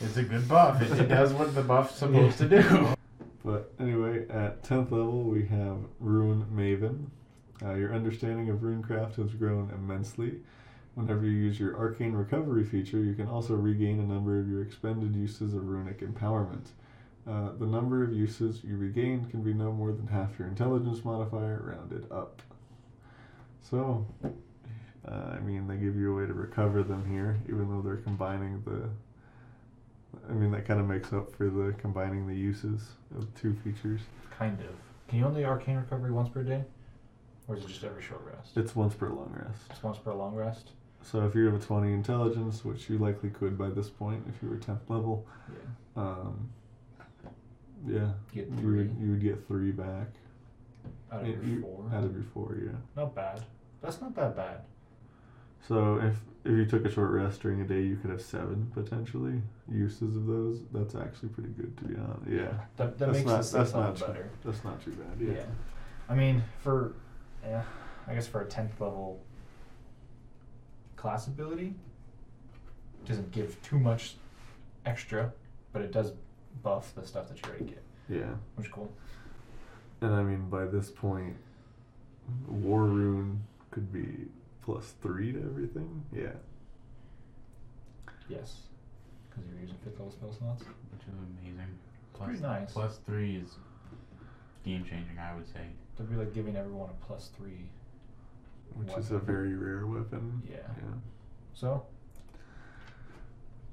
[0.00, 0.80] It's a good buff.
[0.82, 2.88] It, it does what the buff's supposed to do.
[3.44, 7.06] But anyway, at 10th level, we have Rune Maven.
[7.64, 10.40] Uh, your understanding of runecraft has grown immensely.
[10.98, 14.62] Whenever you use your arcane recovery feature, you can also regain a number of your
[14.62, 16.70] expended uses of runic empowerment.
[17.24, 21.04] Uh, the number of uses you regain can be no more than half your intelligence
[21.04, 22.42] modifier rounded up.
[23.60, 27.80] So, uh, I mean, they give you a way to recover them here, even though
[27.80, 28.90] they're combining the.
[30.28, 32.80] I mean, that kind of makes up for the combining the uses
[33.16, 34.00] of two features.
[34.36, 34.74] kind of.
[35.06, 36.64] Can you only arcane recovery once per day,
[37.46, 38.56] or is it just every short rest?
[38.56, 39.68] It's once per long rest.
[39.68, 40.70] Just once per long rest.
[41.10, 44.42] So if you have a 20 intelligence, which you likely could by this point if
[44.42, 46.02] you were 10th level, Yeah.
[46.02, 46.50] um,
[47.86, 50.08] yeah, Get you would, you would get three back
[51.10, 51.88] out of It- your you- four.
[51.92, 52.72] out of your four, yeah.
[52.94, 53.42] Not bad.
[53.80, 54.60] That's not that bad.
[55.62, 58.70] So if if you took a short rest during a day, you could have seven
[58.72, 60.62] potentially uses of those.
[60.72, 62.26] That's actually pretty good to be honest.
[62.26, 62.40] Yeah,
[62.76, 64.30] That, that That's makes not- the six that's not too- better.
[64.44, 65.20] that's not too bad.
[65.20, 65.32] Yeah.
[65.34, 65.44] Yeah.
[66.08, 66.92] I mean, for
[67.42, 67.64] yeah,
[68.06, 69.20] I guess for a tenth level
[70.98, 71.74] class ability,
[73.06, 74.16] doesn't give too much
[74.84, 75.32] extra,
[75.72, 76.12] but it does
[76.62, 78.34] buff the stuff that you already get, Yeah.
[78.56, 78.92] which is cool.
[80.00, 81.36] And I mean, by this point,
[82.48, 84.26] War Rune could be
[84.62, 86.04] plus three to everything.
[86.12, 86.32] Yeah.
[88.28, 88.62] Yes,
[89.30, 90.64] because you're using fifth level spell slots.
[90.64, 91.78] which is amazing.
[92.18, 92.72] pretty nice.
[92.72, 93.54] Plus three is
[94.64, 95.64] game changing, I would say.
[95.96, 97.70] That'd be like giving everyone a plus three.
[98.74, 100.42] Which is a very rare weapon.
[100.48, 100.56] Yeah.
[100.56, 100.94] Yeah.
[101.54, 101.84] So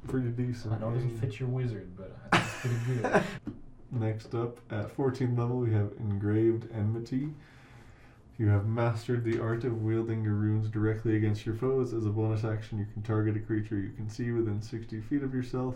[0.07, 0.73] Pretty decent.
[0.73, 3.23] I know it doesn't fit your wizard, but I think it's pretty good.
[3.91, 7.29] Next up, at 14th level, we have Engraved Enmity.
[8.37, 11.93] You have mastered the art of wielding your runes directly against your foes.
[11.93, 15.23] As a bonus action, you can target a creature you can see within 60 feet
[15.23, 15.75] of yourself.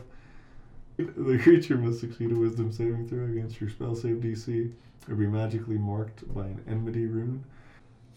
[0.97, 4.71] The creature must succeed a wisdom saving throw against your spell save DC
[5.09, 7.43] or be magically marked by an enmity rune.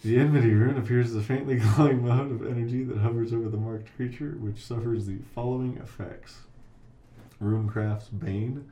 [0.02, 3.56] The enmity rune appears as a faintly glowing mote of energy that hovers over the
[3.56, 6.40] marked creature, which suffers the following effects
[7.40, 8.68] Runecraft's Bane.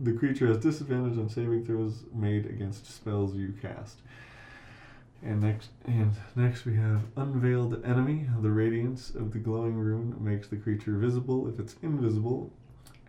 [0.00, 3.98] The creature has disadvantage on saving throws made against spells you cast.
[5.22, 8.28] And next, and next we have Unveiled Enemy.
[8.40, 12.50] The radiance of the glowing rune makes the creature visible if it's invisible,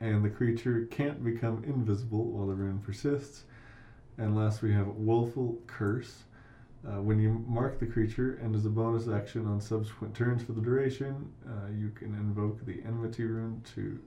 [0.01, 3.43] and the creature can't become invisible while the rune persists.
[4.17, 6.23] And last we have Woeful Curse.
[6.87, 10.53] Uh, when you mark the creature, and as a bonus action on subsequent turns for
[10.53, 13.99] the duration, uh, you can invoke the Enmity rune to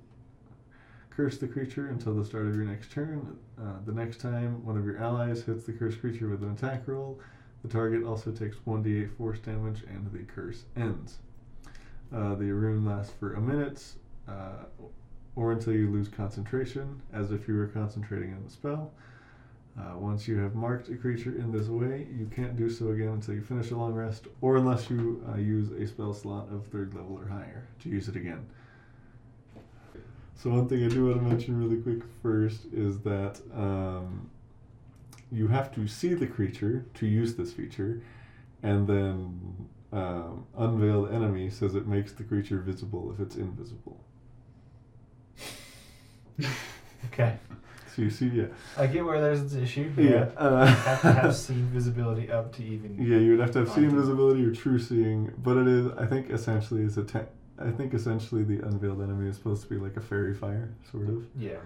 [1.10, 3.36] curse the creature until the start of your next turn.
[3.60, 6.88] Uh, the next time one of your allies hits the cursed creature with an attack
[6.88, 7.20] roll,
[7.62, 11.18] the target also takes 1d8 force damage and the curse ends.
[12.12, 13.84] Uh, the rune lasts for a minute
[14.26, 14.64] uh,
[15.36, 18.92] or until you lose concentration, as if you were concentrating on the spell.
[19.78, 23.08] Uh, once you have marked a creature in this way, you can't do so again
[23.08, 26.66] until you finish a long rest, or unless you uh, use a spell slot of
[26.66, 28.46] third level or higher to use it again.
[30.34, 34.28] So one thing I do want to mention really quick first is that um,
[35.30, 38.02] you have to see the creature to use this feature,
[38.62, 44.00] and then um, unveiled enemy says it makes the creature visible if it's invisible.
[47.06, 47.38] okay.
[47.95, 48.47] So you see, yeah,
[48.78, 49.93] I get where there's an issue.
[49.97, 50.30] Yeah.
[50.36, 52.97] Uh, you have to have seen visibility up to even.
[52.99, 55.90] Yeah, you would have to have seen visibility or true seeing, but it is.
[55.99, 57.05] I think essentially it's a.
[57.05, 57.28] Te-
[57.59, 61.09] I think essentially the unveiled enemy is supposed to be like a fairy fire, sort
[61.09, 61.26] of.
[61.38, 61.59] Yeah.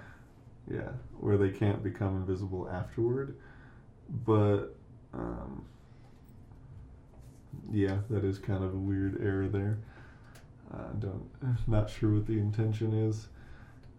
[0.69, 0.89] Yeah,
[1.21, 3.37] where they can't become invisible afterward.
[4.25, 4.75] But,
[5.15, 5.65] um,
[7.71, 9.79] yeah, that is kind of a weird error there.
[10.75, 11.29] I don't,
[11.69, 13.29] not sure what the intention is.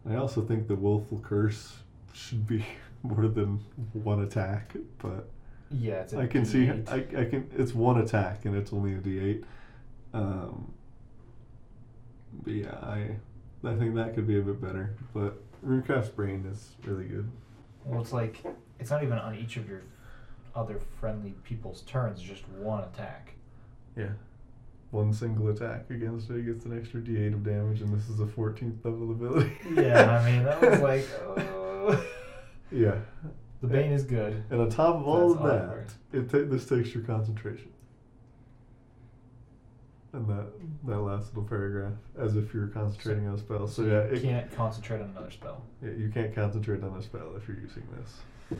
[0.09, 1.77] I also think the Woeful Curse
[2.17, 2.65] should be
[3.03, 3.59] more than
[3.93, 5.27] one attack, but
[5.71, 6.89] Yeah, it's a I can see, D8.
[6.89, 9.43] I, I can, it's one attack and it's only a D8.
[10.13, 10.71] Um,
[12.43, 13.09] but yeah, I,
[13.63, 17.29] I think that could be a bit better, but Runecraft's Bane is really good.
[17.85, 18.43] Well, it's like
[18.79, 19.81] it's not even on each of your
[20.55, 22.21] other friendly people's turns.
[22.21, 23.33] Just one attack.
[23.95, 24.09] Yeah.
[24.91, 28.25] One single attack against it gets an extra D8 of damage, and this is a
[28.25, 29.51] 14th level ability.
[29.73, 31.07] Yeah, I mean that was like,
[32.71, 32.95] yeah.
[33.61, 34.43] the bane is good.
[34.49, 35.87] And on top of all That's of that, awkward.
[36.13, 37.69] it ta- this takes your concentration.
[40.13, 40.47] And that
[40.85, 43.67] that last little paragraph, as if you're concentrating on a spell.
[43.67, 45.63] So, yeah, you it, can't concentrate on another spell.
[45.83, 48.59] yeah, you can't concentrate on a spell if you're using this.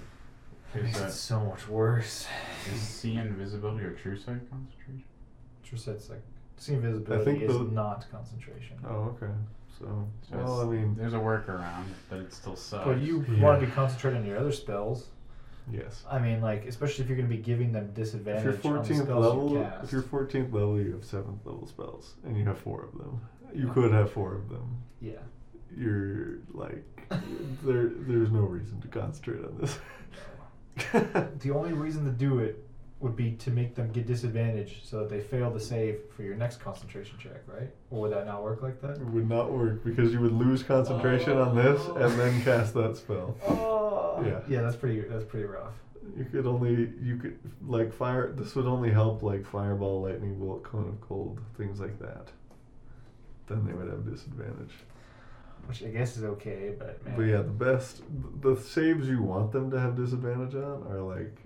[0.76, 2.28] Is, Makes that, it so much worse.
[2.72, 5.03] is see invisibility or true sight concentration?
[5.63, 6.22] True it's like
[6.57, 8.77] see invisibility think is the- not concentration.
[8.85, 9.31] Oh, okay.
[9.79, 9.85] So,
[10.29, 12.83] So well, I mean, there's a workaround, but it still sucks.
[12.85, 13.43] But you Yeah.
[13.43, 15.09] want to be concentrating on your other spells.
[15.71, 16.03] yes.
[16.09, 18.45] I mean, like especially if you're going to be giving them disadvantage.
[18.45, 19.91] If disadvantage you're on the 14th spells level, you if cast.
[19.91, 23.21] you're 14th level, you have 7th level spells, and you have four of them.
[23.53, 24.77] You could have four of them.
[24.99, 25.19] yeah.
[25.75, 26.83] You're like,
[27.63, 27.89] there.
[27.89, 29.77] There's no reason to concentrate on this.
[31.39, 32.66] The only reason to do it
[32.99, 36.35] would be to make them get disadvantage so that they fail the save for your
[36.35, 37.69] next concentration check, right?
[37.91, 38.97] Or would that not work like that?
[38.97, 41.97] It would not work because you would lose concentration on this oh.
[41.97, 43.35] and then cast that spell.
[43.47, 44.23] Oh.
[44.25, 44.39] Yeah.
[44.47, 45.01] Yeah, that's pretty.
[45.01, 45.73] That's pretty rough.
[46.17, 47.37] You could only you could
[47.67, 48.31] like fire.
[48.31, 52.29] This would only help like fireball, lightning bolt, cone of cold, things like that.
[53.47, 54.73] Then they would have disadvantage.
[55.67, 57.15] Which I guess is okay, but man.
[57.15, 58.01] But yeah, the best
[58.41, 61.37] the saves you want them to have disadvantage on are like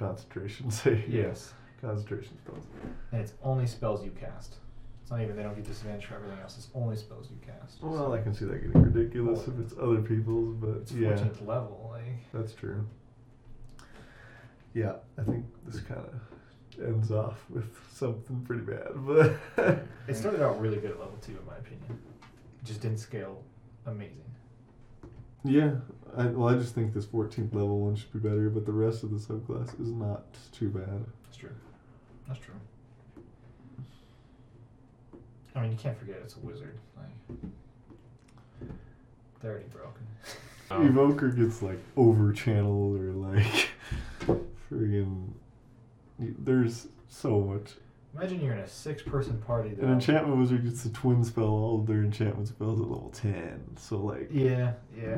[0.00, 1.08] concentration saves.
[1.08, 1.52] Yes.
[1.80, 2.64] concentration spells.
[3.12, 4.56] and it's only spells you cast.
[5.02, 6.56] It's not even they don't get disadvantage for everything else.
[6.58, 7.82] It's only spells you cast.
[7.82, 11.10] Well, So I can see that getting ridiculous if it's other people's, but It's yeah,
[11.12, 11.90] 14th level.
[11.92, 12.86] Like that's true.
[14.74, 18.88] Yeah, I think this kind of ends off with something pretty bad,
[19.56, 21.98] but it started out really good at level two, in my opinion.
[22.64, 23.42] Just didn't scale
[23.86, 24.29] amazing.
[25.44, 25.72] Yeah.
[26.16, 29.04] I, well, I just think this 14th level one should be better, but the rest
[29.04, 31.04] of the subclass is not too bad.
[31.24, 31.54] That's true.
[32.26, 32.54] That's true.
[35.54, 36.78] I mean, you can't forget it's a wizard.
[36.96, 38.70] Like
[39.40, 40.06] they're already broken.
[40.68, 43.70] So, Evoker gets like over channeled or like
[44.70, 45.30] friggin'
[46.18, 47.72] there's so much.
[48.14, 49.70] Imagine you're in a six-person party.
[49.70, 53.10] That An enchantment wizard gets a twin spell all of their enchantment spells at level
[53.10, 53.60] ten.
[53.76, 55.14] So like Yeah, yeah.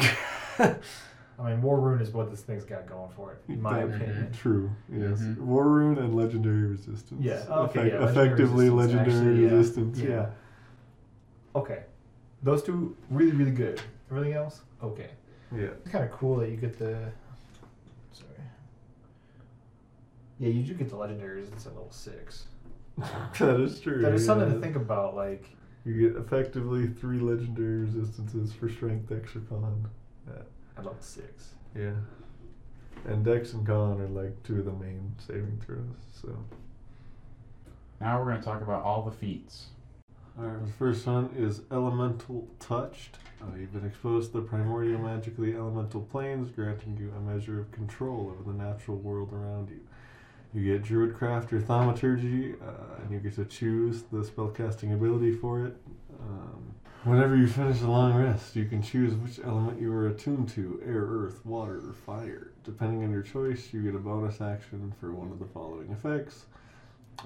[1.38, 3.96] I mean, War Rune is what this thing's got going for it, in my That-
[3.96, 4.32] opinion.
[4.32, 4.70] True.
[4.92, 5.20] Yes.
[5.20, 5.38] Mhm.
[5.38, 7.20] War rune and legendary resistance.
[7.24, 7.42] Yeah.
[7.48, 7.80] Okay.
[7.80, 9.98] Effect- yeah, legendary effectively resistance, legendary actually, resistance.
[9.98, 10.08] Yeah.
[10.10, 10.30] Yeah.
[11.56, 11.82] Okay.
[12.42, 13.80] Those two really, really good.
[14.10, 15.10] Everything else, okay.
[15.54, 15.68] Yeah.
[15.82, 17.10] It's kind of cool that you get the.
[18.12, 18.28] Sorry.
[20.38, 22.44] Yeah, you do get the legendary resistance at level six.
[23.38, 24.00] that is true.
[24.02, 24.54] That is something yeah.
[24.54, 25.14] to think about.
[25.14, 25.46] Like,
[25.84, 29.88] You get effectively three legendary resistances for strength, dex, or con.
[30.28, 30.42] Yeah.
[30.76, 31.54] at level six.
[31.74, 31.92] Yeah.
[33.06, 35.80] And dex and con are like two of the main saving throws.
[36.12, 36.36] So.
[38.00, 39.66] now we're going to talk about all the feats.
[40.38, 43.18] Alright, the first one is Elemental Touched.
[43.42, 47.70] Uh, you've been exposed to the primordial magically elemental planes, granting you a measure of
[47.70, 49.80] control over the natural world around you.
[50.54, 55.64] You get Druidcraft or Thaumaturgy, uh, and you get to choose the spellcasting ability for
[55.64, 55.76] it.
[56.20, 56.74] Um,
[57.04, 60.82] whenever you finish a long rest, you can choose which element you are attuned to
[60.84, 62.52] air, earth, water, or fire.
[62.64, 66.44] Depending on your choice, you get a bonus action for one of the following effects.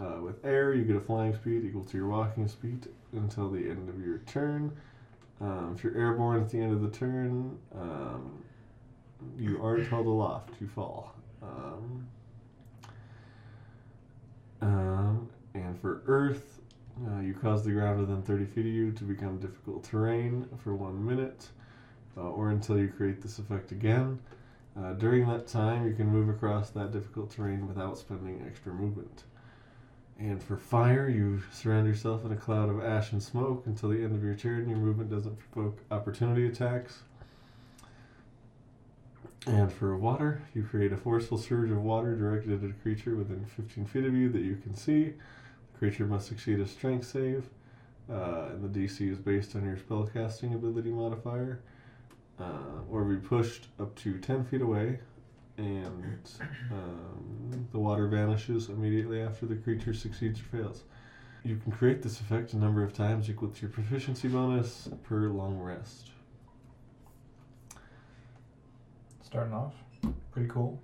[0.01, 3.59] Uh, with air, you get a flying speed equal to your walking speed until the
[3.59, 4.77] end of your turn.
[5.41, 8.43] Um, if you're airborne at the end of the turn, um,
[9.39, 11.15] you aren't held aloft, you fall.
[11.43, 12.07] Um,
[14.61, 16.61] um, and for Earth,
[17.07, 20.75] uh, you cause the ground within 30 feet of you to become difficult terrain for
[20.75, 21.49] one minute,
[22.17, 24.19] uh, or until you create this effect again.
[24.79, 29.25] Uh, during that time, you can move across that difficult terrain without spending extra movement.
[30.19, 34.03] And for fire, you surround yourself in a cloud of ash and smoke until the
[34.03, 34.61] end of your turn.
[34.61, 37.01] And your movement doesn't provoke opportunity attacks.
[39.47, 43.45] And for water, you create a forceful surge of water directed at a creature within
[43.45, 45.15] 15 feet of you that you can see.
[45.73, 47.49] The creature must succeed a strength save,
[48.11, 51.61] uh, and the DC is based on your spellcasting ability modifier,
[52.41, 54.99] uh, or be pushed up to 10 feet away
[55.59, 56.31] and
[56.71, 60.85] um, the water vanishes immediately after the creature succeeds or fails.
[61.45, 65.29] You can create this effect a number of times equal to your proficiency bonus per
[65.29, 66.11] long rest.
[69.27, 69.75] Starting off,
[70.31, 70.81] pretty cool.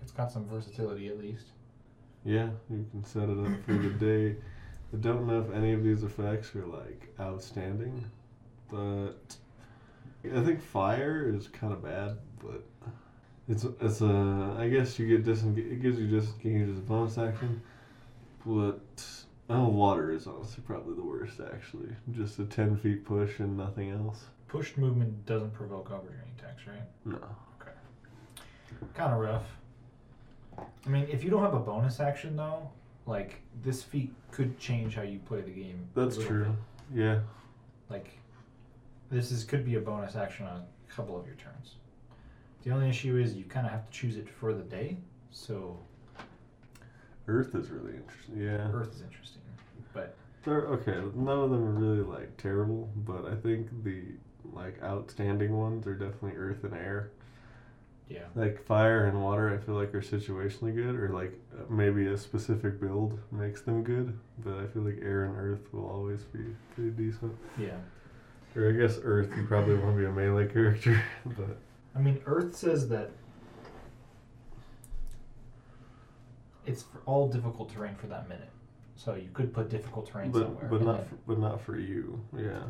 [0.00, 1.44] It's got some versatility at least.
[2.24, 4.36] Yeah, you can set it up for the day.
[4.94, 8.02] I don't know if any of these effects are like outstanding,
[8.70, 9.36] but
[10.24, 12.64] I think fire is kind of bad, but
[13.46, 15.70] it's it's a I guess you get disengage.
[15.70, 17.60] It gives you disengage as a bonus action,
[18.46, 19.04] but
[19.50, 21.90] oh, water is honestly probably the worst actually.
[22.12, 24.24] Just a ten feet push and nothing else.
[24.52, 26.82] Pushed movement doesn't provoke opportunity attacks, right?
[27.06, 27.16] No.
[27.58, 27.72] Okay.
[28.92, 29.46] Kind of rough.
[30.58, 32.70] I mean, if you don't have a bonus action though,
[33.06, 35.88] like this feat could change how you play the game.
[35.94, 36.54] That's true.
[36.90, 37.02] bit.
[37.02, 37.20] Yeah.
[37.88, 38.10] Like,
[39.10, 41.76] this is could be a bonus action on a couple of your turns.
[42.62, 44.98] The only issue is you kind of have to choose it for the day.
[45.30, 45.78] So
[47.26, 48.36] Earth is really interesting.
[48.38, 48.68] Yeah.
[48.70, 49.40] Earth is interesting,
[49.94, 51.00] but They're okay.
[51.14, 54.02] None of them are really like terrible, but I think the
[54.52, 57.10] like outstanding ones are definitely Earth and Air.
[58.08, 61.32] yeah, Like fire and water, I feel like are situationally good, or like
[61.70, 64.18] maybe a specific build makes them good.
[64.44, 66.40] But I feel like Air and Earth will always be
[66.74, 67.34] pretty decent.
[67.58, 67.76] yeah.
[68.54, 71.56] Or I guess Earth, you probably want to be a melee character, but
[71.94, 73.10] I mean, Earth says that
[76.66, 78.48] it's for all difficult terrain for that minute.
[78.96, 80.68] So you could put difficult terrain somewhere.
[80.68, 82.20] but but not for, but not for you.
[82.36, 82.62] Yeah,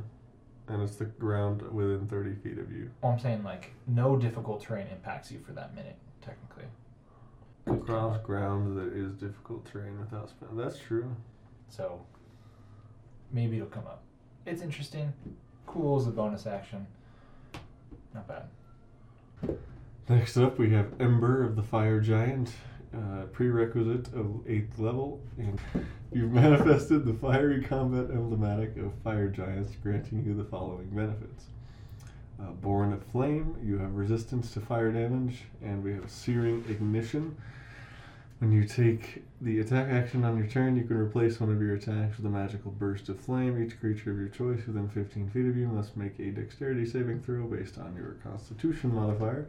[0.73, 2.91] and it's the ground within thirty feet of you.
[3.03, 6.65] Well, I'm saying like no difficult terrain impacts you for that minute, technically.
[7.67, 10.59] Could come Across ground that is difficult terrain without spend.
[10.59, 11.15] That's true.
[11.69, 12.05] So
[13.33, 14.03] maybe it'll come up.
[14.47, 15.13] It's interesting.
[15.67, 16.87] Cool as a bonus action.
[18.15, 19.57] Not bad.
[20.09, 22.51] Next up, we have Ember of the Fire Giant.
[22.95, 25.59] Uh, prerequisite of 8th level, and
[26.13, 31.47] you've manifested the fiery combat emblematic of fire giants, granting you the following benefits.
[32.41, 37.37] Uh, Born of Flame, you have resistance to fire damage, and we have Searing Ignition.
[38.41, 41.75] When you take the attack action on your turn, you can replace one of your
[41.75, 43.63] attacks with a magical burst of flame.
[43.63, 47.23] Each creature of your choice within 15 feet of you must make a dexterity saving
[47.23, 49.47] throw based on your constitution modifier.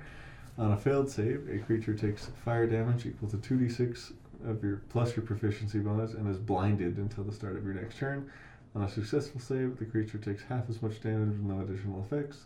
[0.58, 4.14] On a failed save, a creature takes fire damage equal to 2d6
[4.46, 7.98] of your plus your proficiency bonus and is blinded until the start of your next
[7.98, 8.30] turn.
[8.76, 12.46] On a successful save, the creature takes half as much damage with no additional effects.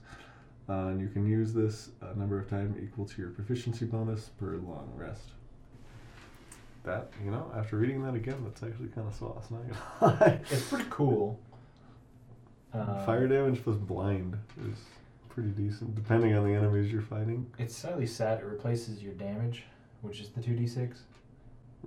[0.69, 4.29] Uh, and you can use this a number of times equal to your proficiency bonus
[4.37, 5.29] per long rest.
[6.83, 9.61] That, you know, after reading that again, that's actually kind of sauce, not
[10.01, 10.39] gonna lie.
[10.49, 11.39] It's pretty cool.
[12.73, 14.37] Uh, Fire damage plus blind
[14.69, 14.77] is
[15.37, 17.45] pretty decent, depending on the enemies you're fighting.
[17.59, 18.39] It's slightly sad.
[18.39, 19.65] It replaces your damage,
[20.01, 21.01] which is the two d six.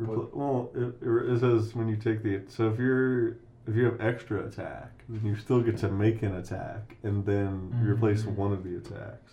[0.00, 3.30] Repl- well, it, it says when you take the so if you're
[3.66, 7.76] if you have extra attack, then you still get to make an attack and then
[7.82, 8.36] you replace Mm.
[8.36, 9.32] one of the attacks.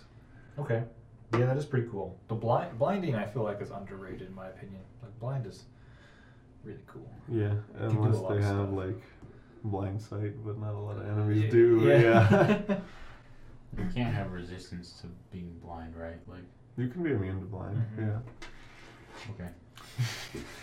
[0.58, 0.82] Okay.
[1.34, 2.18] Yeah, that is pretty cool.
[2.26, 4.80] The blind blinding, I feel like, is underrated in my opinion.
[5.00, 5.62] Like blind is
[6.64, 7.08] really cool.
[7.28, 8.70] Yeah, unless they have stuff.
[8.72, 9.00] like
[9.62, 11.80] blind sight, but not a lot of enemies Yeah- do.
[11.86, 12.78] Yeah.
[13.76, 16.18] You can't have resistance to being blind, right?
[16.26, 16.42] Like,
[16.76, 17.76] you can be immune to blind.
[17.96, 18.06] Mhm.
[18.06, 18.20] Yeah.
[19.34, 19.50] okay.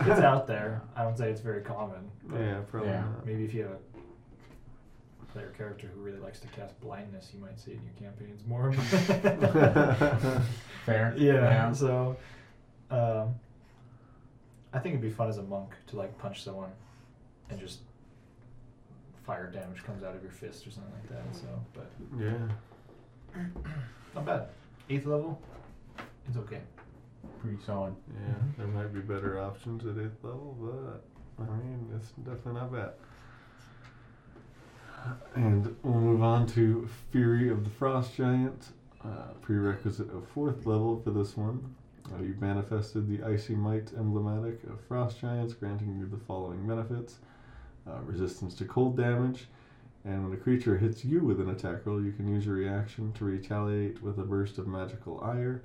[0.00, 0.82] it's out there.
[0.96, 2.10] I don't say it's very common.
[2.24, 3.00] but Yeah, probably Yeah.
[3.02, 3.26] not.
[3.26, 3.78] Maybe if you have a
[5.32, 8.44] player character who really likes to cast blindness, you might see it in your campaigns
[8.46, 8.72] more.
[10.84, 11.14] Fair.
[11.16, 11.72] yeah.
[11.72, 12.16] So,
[12.90, 13.34] um,
[14.72, 16.70] I think it'd be fun as a monk to like punch someone,
[17.50, 17.80] and just
[19.24, 21.34] fire damage comes out of your fist or something like that.
[21.36, 22.48] So, but Yeah.
[24.14, 24.46] not bad.
[24.88, 25.40] Eighth level,
[26.28, 26.60] it's okay.
[27.40, 27.94] Pretty solid.
[28.08, 32.72] Yeah, there might be better options at eighth level, but I mean, it's definitely not
[32.72, 32.90] bad.
[35.34, 38.68] And we'll move on to Fury of the Frost Giant,
[39.04, 41.74] uh, prerequisite of fourth level for this one.
[42.12, 47.16] Uh, you've manifested the Icy Might emblematic of Frost Giants, granting you the following benefits
[47.88, 49.46] uh, resistance to cold damage,
[50.06, 53.12] and when a creature hits you with an attack roll, you can use your reaction
[53.14, 55.62] to retaliate with a burst of magical ire.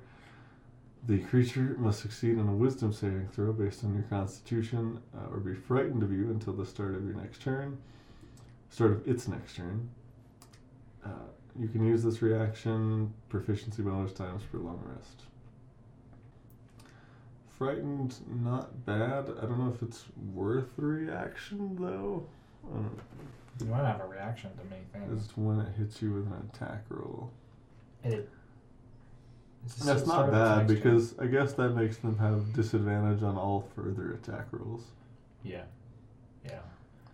[1.06, 5.38] The creature must succeed on a wisdom saving throw based on your constitution uh, or
[5.38, 7.78] be frightened of you until the start of your next turn.
[8.70, 9.88] Start of its next turn.
[11.04, 11.28] Uh,
[11.58, 15.22] you can use this reaction proficiency bonus times per long rest.
[17.58, 19.30] Frightened, not bad.
[19.40, 22.26] I don't know if it's worth the reaction though.
[23.54, 23.74] I don't know.
[23.76, 25.24] You might have a reaction to many things.
[25.24, 27.30] It's when it hits you with an attack roll.
[28.04, 28.28] And it,
[29.66, 33.36] That's not start of its bad because I guess that makes them have disadvantage on
[33.36, 34.82] all further attack rolls.
[35.44, 35.62] yeah,
[36.44, 36.58] yeah,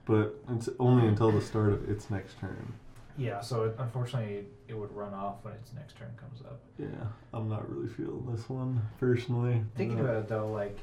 [0.07, 2.73] But it's only until the start of its next turn.
[3.19, 3.41] yeah.
[3.41, 6.61] So it, unfortunately, it would run off when its next turn comes up.
[6.79, 6.87] Yeah,
[7.35, 9.63] I'm not really feeling this one personally.
[9.77, 10.79] Thinking Uh, about it though, like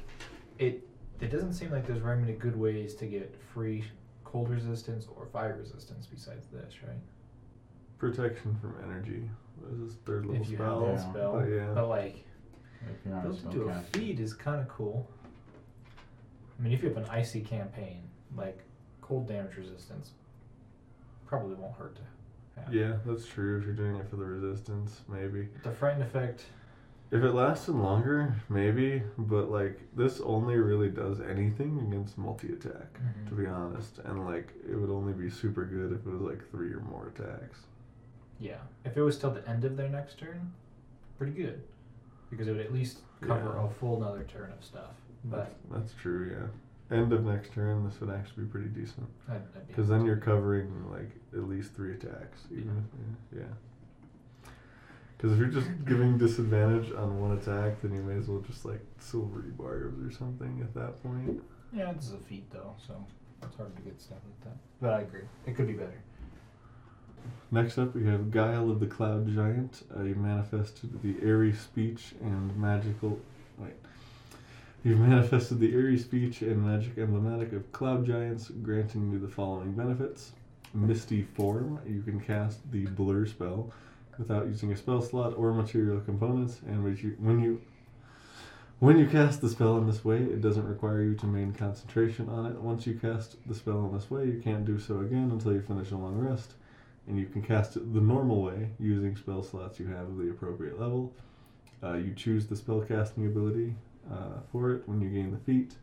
[0.60, 0.86] it,
[1.20, 3.84] it doesn't seem like there's very many good ways to get free
[4.26, 6.96] cold resistance or fire resistance besides this, right?
[7.98, 9.22] protection from energy.
[9.70, 10.80] This is third level if you spell.
[10.80, 10.94] have Yeah.
[10.96, 11.72] that spell, But yeah.
[11.74, 12.24] but like
[12.82, 15.08] If you're not a built into a feed is kind of cool.
[16.58, 18.02] I mean, if you have an icy campaign,
[18.36, 18.58] like
[19.00, 20.10] cold damage resistance,
[21.26, 22.74] probably won't hurt to have.
[22.74, 23.58] Yeah, that's true.
[23.58, 25.48] If you're doing it for the resistance, maybe.
[25.62, 26.44] The frightened effect.
[27.12, 29.02] If it lasted longer, maybe.
[29.16, 32.98] But like this only really does anything against multi attack.
[33.00, 33.28] Mhm.
[33.28, 36.48] To be honest, and like it would only be super good if it was like
[36.50, 37.60] three or more attacks.
[38.40, 40.52] Yeah, if it was till the end of their next turn,
[41.16, 41.62] pretty good,
[42.28, 43.64] because it would at least cover Yeah.
[43.66, 44.94] a full another turn of stuff.
[45.24, 46.30] But That's, that's true.
[46.32, 46.96] Yeah.
[46.98, 49.06] End of next turn, this would actually be pretty decent.
[49.28, 52.42] I'd, I'd be Because then you're covering like at least three attacks.
[52.50, 52.84] Even
[53.32, 53.38] Yeah.
[53.40, 53.54] if, yeah.
[55.16, 58.64] Because if you're just giving disadvantage on one attack, then you may as well just
[58.64, 61.42] like silvery barbs or something at that point.
[61.72, 63.04] yeah, it's a feat though, so
[63.42, 64.58] it's hard to get stuff like that.
[64.80, 66.02] But I agree, it could be better.
[67.50, 69.82] Next up, we have Guile of the Cloud Giant.
[69.96, 73.18] Uh, you manifested the airy speech and magical.
[73.58, 73.72] Wait.
[74.84, 79.72] You've manifested the airy speech and magic emblematic of cloud giants, granting you the following
[79.72, 80.32] benefits.
[80.74, 81.80] Misty Form.
[81.86, 83.72] You can cast the Blur spell
[84.18, 87.60] without using a spell slot or material components, and which you, when you
[88.78, 92.28] when you cast the spell in this way, it doesn't require you to maintain concentration
[92.28, 92.60] on it.
[92.60, 95.62] Once you cast the spell in this way, you can't do so again until you
[95.62, 96.52] finish a long rest
[97.06, 100.30] and you can cast it the normal way using spell slots you have of the
[100.30, 101.12] appropriate level.
[101.82, 103.74] Uh, you choose the spell casting ability
[104.10, 105.74] uh, for it when you gain the feat.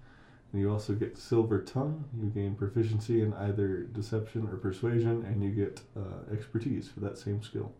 [0.51, 2.03] And you also get Silver Tongue.
[2.21, 7.17] You gain proficiency in either Deception or Persuasion, and you get uh, expertise for that
[7.17, 7.71] same skill.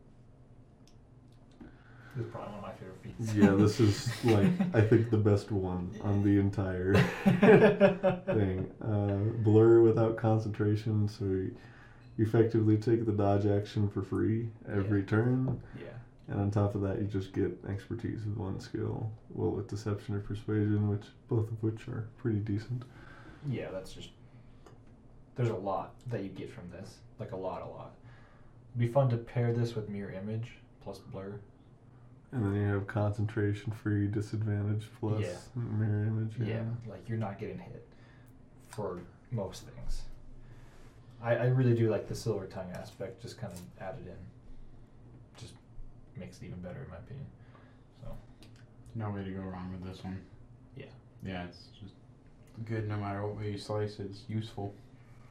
[2.16, 3.34] This is probably one of my favorite feats.
[3.34, 6.94] Yeah, this is like I think the best one on the entire
[8.26, 8.70] thing.
[8.82, 11.56] Uh, blur without concentration, so you
[12.20, 15.06] effectively take the dodge action for free every Yeah.
[15.08, 15.86] turn, yeah.
[16.28, 19.10] and on top of that, you just get expertise with one skill.
[19.32, 22.84] Well, with deception or persuasion, which both of which are pretty decent.
[23.50, 24.10] Yeah, that's just.
[25.36, 26.98] There's a lot that you get from this.
[27.20, 27.96] Like a lot, a lot.
[28.76, 30.52] It'd be fun to pair this with mirror image
[30.84, 31.40] plus blur.
[32.34, 35.38] And then you have concentration free, disadvantage plus Yeah.
[35.56, 36.34] mirror image.
[36.40, 36.64] Yeah.
[36.90, 37.88] like you're not getting hit
[38.70, 40.02] for most things.
[41.22, 44.16] I, I really do like the silver tongue aspect, just kind of added in.
[45.38, 45.54] Just
[46.18, 47.26] makes it even better, in my opinion.
[48.02, 48.08] So,
[48.96, 50.20] No way to go wrong with this one.
[50.76, 50.86] yeah.
[51.24, 51.94] Yeah, it's just
[52.66, 54.08] good no matter what way you slice it.
[54.10, 54.74] It's useful.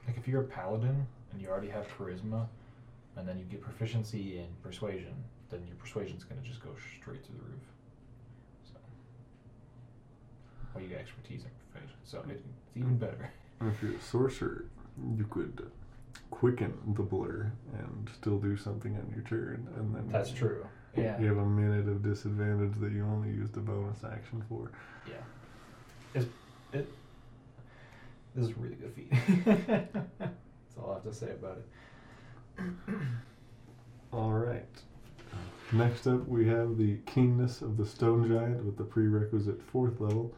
[0.07, 2.47] Like if you're a paladin and you already have charisma,
[3.17, 5.13] and then you get proficiency in persuasion,
[5.53, 7.67] then your persuasion's gonna just go straight through the roof.
[8.65, 8.79] So,
[10.75, 13.31] well, you get expertise in persuasion, so it, it's even better.
[13.61, 14.65] And if you're a sorcerer,
[15.17, 15.71] you could
[16.31, 20.67] quicken the blur and still do something on your turn, and then That's true.
[20.97, 21.19] Yeah.
[21.21, 24.71] You have a minute of disadvantage that you only used a bonus action for.
[25.09, 25.15] Yeah.
[26.15, 26.27] It's,
[26.73, 26.89] it.
[28.35, 29.11] This is a really good feat.
[30.19, 31.59] That's all I have to say about
[32.59, 32.65] it.
[34.13, 34.67] All right.
[35.75, 40.35] Next up, we have the Keenness of the Stone Giant with the prerequisite fourth level.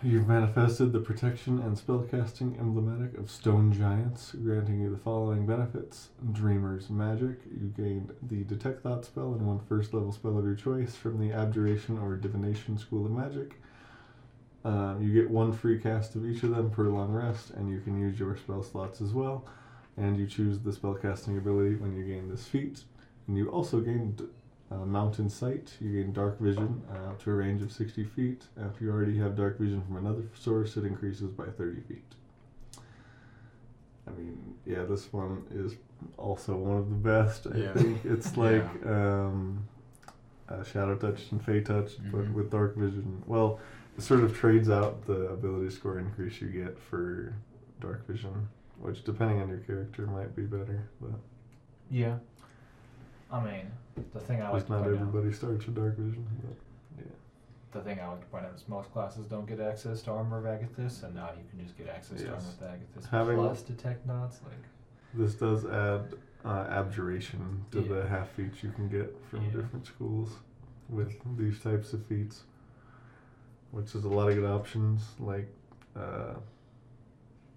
[0.00, 6.10] You've manifested the protection and spellcasting emblematic of Stone Giants, granting you the following benefits
[6.30, 7.40] Dreamer's Magic.
[7.50, 11.18] You gained the Detect Thought spell and one first level spell of your choice from
[11.18, 13.56] the Abjuration or Divination School of Magic.
[14.64, 17.80] Um, you get one free cast of each of them per long rest, and you
[17.80, 19.46] can use your spell slots as well.
[19.96, 22.84] And you choose the spellcasting ability when you gain this feat.
[23.26, 24.14] And you also gain
[24.70, 25.74] uh, Mountain Sight.
[25.80, 28.44] You gain Dark Vision uh, up to a range of 60 feet.
[28.56, 32.04] If you already have Dark Vision from another source, it increases by 30 feet.
[34.06, 35.74] I mean, yeah, this one is
[36.16, 37.46] also one of the best.
[37.52, 37.72] I Yeah.
[37.74, 39.66] think it's like um,
[40.48, 42.34] uh, Shadow Touch and Fey Touch, but Mhm.
[42.34, 43.22] with Dark Vision.
[43.26, 43.58] Well,
[43.96, 47.34] it sort of trades out the ability score increase you get for
[47.80, 48.48] Dark Vision,
[48.80, 50.88] which, depending on your character, might be better.
[51.00, 51.18] But
[51.90, 52.18] Yeah.
[53.30, 53.70] I mean,
[54.12, 56.26] the thing I like not point out, everybody starts with Dark Vision.
[56.42, 56.56] But,
[57.04, 57.10] yeah.
[57.72, 60.38] the thing I like to point out is most classes don't get access to Armor
[60.38, 63.62] of Agathys, and now you can just get access to Armor of Agathys Having- plus
[63.62, 64.40] Detect Thoughts.
[64.44, 64.54] Like,
[65.14, 66.14] This does add
[66.44, 67.88] uh, abjuration to Yeah.
[68.02, 69.50] the half feats you can get from Yeah.
[69.52, 70.36] different schools
[70.88, 72.44] with these types of feats,
[73.72, 75.48] which is a lot of good options like
[75.96, 76.34] uh,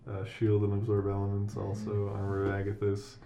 [0.10, 2.16] uh, shield and absorb elements, also Mhm.
[2.16, 3.18] armor of Agathys.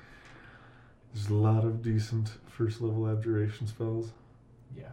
[1.14, 4.12] There's a lot of decent first level abjuration spells.
[4.76, 4.90] yeah,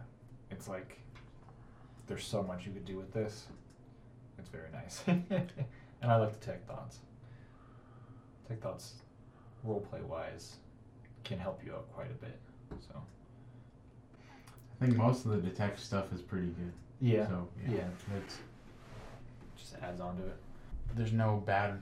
[0.51, 0.99] it's like
[2.07, 3.47] there's so much you could do with this.
[4.37, 5.51] It's very nice, and
[6.11, 6.99] I like the Tech Thoughts.
[8.47, 8.93] Tech Thoughts,
[9.67, 10.57] roleplay wise,
[11.23, 12.39] can help you out quite a bit.
[12.79, 12.95] So
[14.81, 16.71] I think most of the detect stuff is pretty good.
[16.99, 18.17] yeah, So yeah, yeah.
[18.17, 18.37] it's
[19.57, 20.37] just adds on to it.
[20.95, 21.81] there's no bad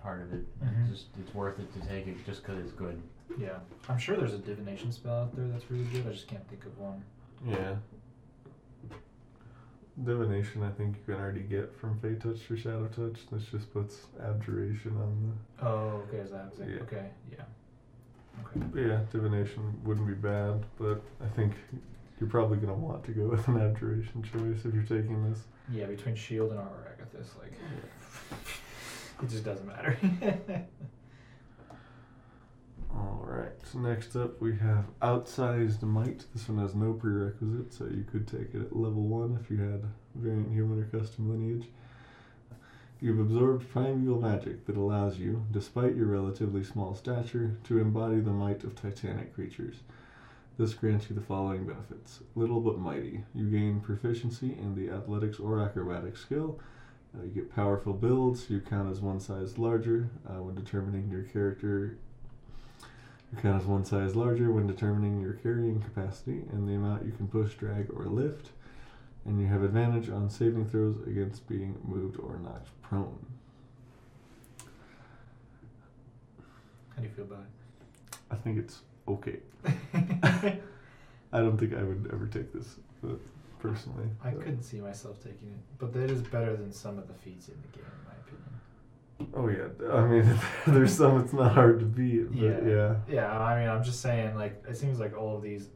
[0.00, 0.44] part of it.
[0.60, 0.82] Mhm.
[0.82, 3.00] It's just it's worth it to take it just because it's good.
[3.38, 3.58] Yeah,
[3.88, 6.06] I'm sure there's a divination spell out there that's really good.
[6.06, 7.02] I just can't think of one.
[7.46, 7.76] Yeah.
[10.04, 13.20] Divination, I think you can already get from Fey Touch or Shadow Touch.
[13.30, 15.66] This just puts abjuration on the.
[15.66, 16.52] Oh, okay, is that?
[16.58, 16.82] Yeah.
[16.82, 17.44] Okay, yeah.
[18.56, 18.88] Okay.
[18.88, 21.52] Yeah, divination wouldn't be bad, but I think
[22.18, 25.40] you're probably gonna want to go with an abjuration choice if you're taking this.
[25.70, 27.52] Yeah, between shield and armor Agathys, like
[29.22, 29.98] it just doesn't matter.
[33.64, 36.26] So next up, we have outsized might.
[36.34, 39.56] This one has no prerequisite, so you could take it at level one if you
[39.58, 39.84] had
[40.14, 41.68] variant human or custom lineage.
[43.00, 48.30] You've absorbed primeval magic that allows you, despite your relatively small stature, to embody the
[48.30, 49.76] might of titanic creatures.
[50.58, 53.24] This grants you the following benefits Little but mighty.
[53.34, 56.60] You gain proficiency in the athletics or acrobatics skill.
[57.16, 58.50] Uh, you get powerful builds.
[58.50, 61.96] You count as one size larger uh, when determining your character
[63.40, 67.26] count as one size larger when determining your carrying capacity and the amount you can
[67.28, 68.50] push, drag, or lift.
[69.24, 73.24] And you have advantage on saving throws against being moved or knocked prone.
[76.90, 78.16] How do you feel about it?
[78.30, 79.38] I think it's okay.
[81.32, 82.76] I don't think I would ever take this,
[83.60, 84.08] personally.
[84.22, 87.14] I but- couldn't see myself taking it, but that is better than some of the
[87.14, 88.11] feats in the game, in my opinion.
[89.34, 92.60] Oh yeah, I mean, there's some it's not hard to beat, but Yeah.
[92.64, 92.94] yeah.
[93.08, 95.68] Yeah, I mean, I'm just saying, like, it seems like all of these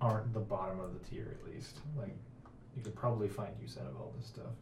[0.00, 1.78] aren't the bottom of the tier, at least.
[1.96, 2.16] Like,
[2.76, 4.52] you could probably find use out of all this stuff.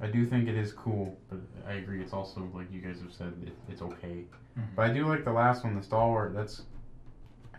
[0.00, 2.00] I do think it is cool, but I agree.
[2.00, 4.24] It's also like you guys have said, it, it's okay.
[4.58, 4.74] Mm-hmm.
[4.76, 6.34] But I do like the last one, the stalwart.
[6.34, 6.62] That's,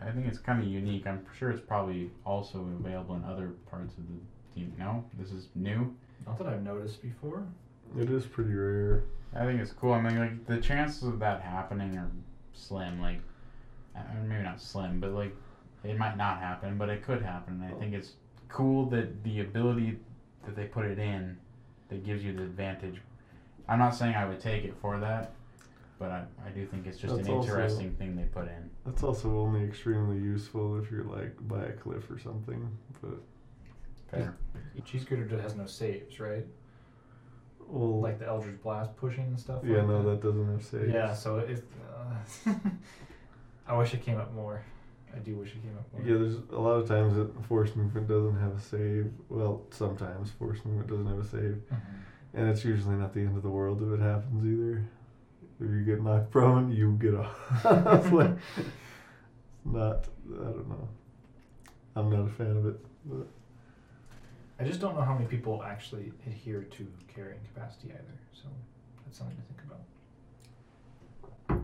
[0.00, 1.06] I think it's kind of unique.
[1.06, 4.72] I'm sure it's probably also available in other parts of the team.
[4.78, 5.94] No, this is new.
[6.26, 7.44] Not that I've noticed before.
[7.98, 9.04] It is pretty rare.
[9.34, 9.92] I think it's cool.
[9.92, 12.10] I mean, like the chances of that happening are
[12.52, 13.00] slim.
[13.00, 13.20] Like,
[13.96, 15.34] I mean, maybe not slim, but like
[15.84, 17.62] it might not happen, but it could happen.
[17.62, 18.12] And I think it's
[18.48, 19.98] cool that the ability
[20.44, 21.36] that they put it in
[21.88, 23.00] that gives you the advantage.
[23.68, 25.32] I'm not saying I would take it for that,
[25.98, 28.70] but I, I do think it's just That's an also- interesting thing they put in.
[28.84, 32.68] That's also only extremely useful if you're like by a cliff or something.
[33.00, 33.20] But
[34.10, 34.36] Fair.
[34.84, 36.44] Cheese Grater has no saves, right?
[37.70, 39.62] Well, Like the Eldritch Blast pushing and stuff.
[39.64, 40.92] yeah, like no, that doesn't have saves.
[40.92, 41.64] Yeah, so it.
[42.46, 42.52] Uh,
[43.66, 44.62] I wish it came up more.
[45.14, 46.02] I do wish it came up more.
[46.02, 49.10] Yeah, there's a lot of times that force movement doesn't have a save.
[49.28, 51.80] Well, sometimes force movement doesn't have a save, Mhm.
[52.34, 54.84] and it's usually not the end of the world if it happens either.
[55.60, 57.64] If you get knocked prone, you get off.
[58.12, 58.68] like, it's
[59.64, 60.08] not.
[60.32, 60.88] I don't know.
[61.96, 62.76] I'm not a fan of it.
[63.04, 63.26] But
[64.60, 68.18] I just don't know how many people actually adhere to carrying capacity either.
[68.32, 68.48] So
[69.04, 69.60] that's something to think
[71.48, 71.62] about.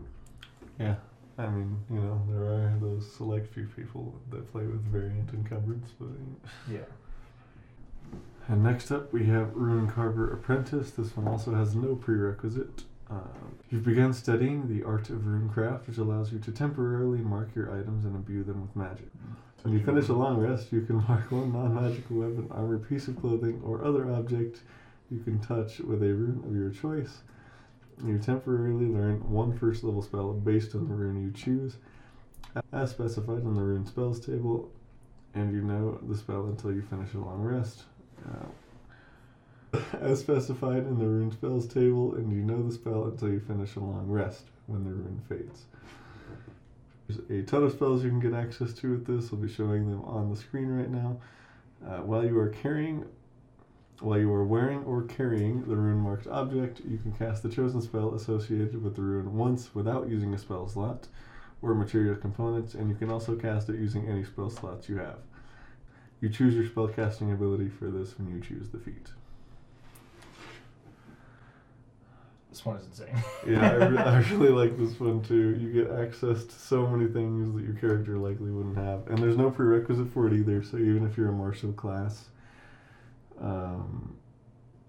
[0.79, 0.95] yeah,
[1.37, 5.91] I mean, you know, there are those select few people that play with variant encumbrance,
[5.99, 6.09] but.
[6.71, 6.79] Yeah.
[8.47, 10.91] And next up, we have Rune Carver Apprentice.
[10.91, 12.85] This one also has no prerequisite.
[13.09, 17.71] Um, you've begun studying the art of runecraft, which allows you to temporarily mark your
[17.77, 19.09] items and imbue them with magic.
[19.63, 23.19] When you finish a long rest, you can mark one non-magical weapon, armor, piece of
[23.19, 24.61] clothing, or other object
[25.09, 27.19] you can touch with a rune of your choice.
[28.05, 31.77] You temporarily learn one first level spell based on the rune you choose,
[32.71, 34.69] as specified in the rune spells table,
[35.33, 37.83] and you know the spell until you finish a long rest.
[38.27, 43.39] Uh, as specified in the rune spells table, and you know the spell until you
[43.39, 45.65] finish a long rest when the rune fades.
[47.07, 49.31] There's a ton of spells you can get access to with this.
[49.31, 51.19] I'll be showing them on the screen right now.
[51.85, 53.05] Uh, while you are carrying,
[53.99, 57.81] while you are wearing or carrying the rune marked object, you can cast the chosen
[57.81, 61.07] spell associated with the rune once without using a spell slot
[61.61, 65.19] or material components, and you can also cast it using any spell slots you have.
[66.19, 69.11] You choose your spellcasting ability for this when you choose the feat.
[72.57, 73.23] This one is insane.
[73.47, 75.55] Yeah, I, re- I really like this one too.
[75.59, 79.37] You get access to so many things that your character likely wouldn't have, and there's
[79.37, 80.63] no prerequisite for it either.
[80.63, 82.29] So even if you're a martial class,
[83.39, 84.15] um,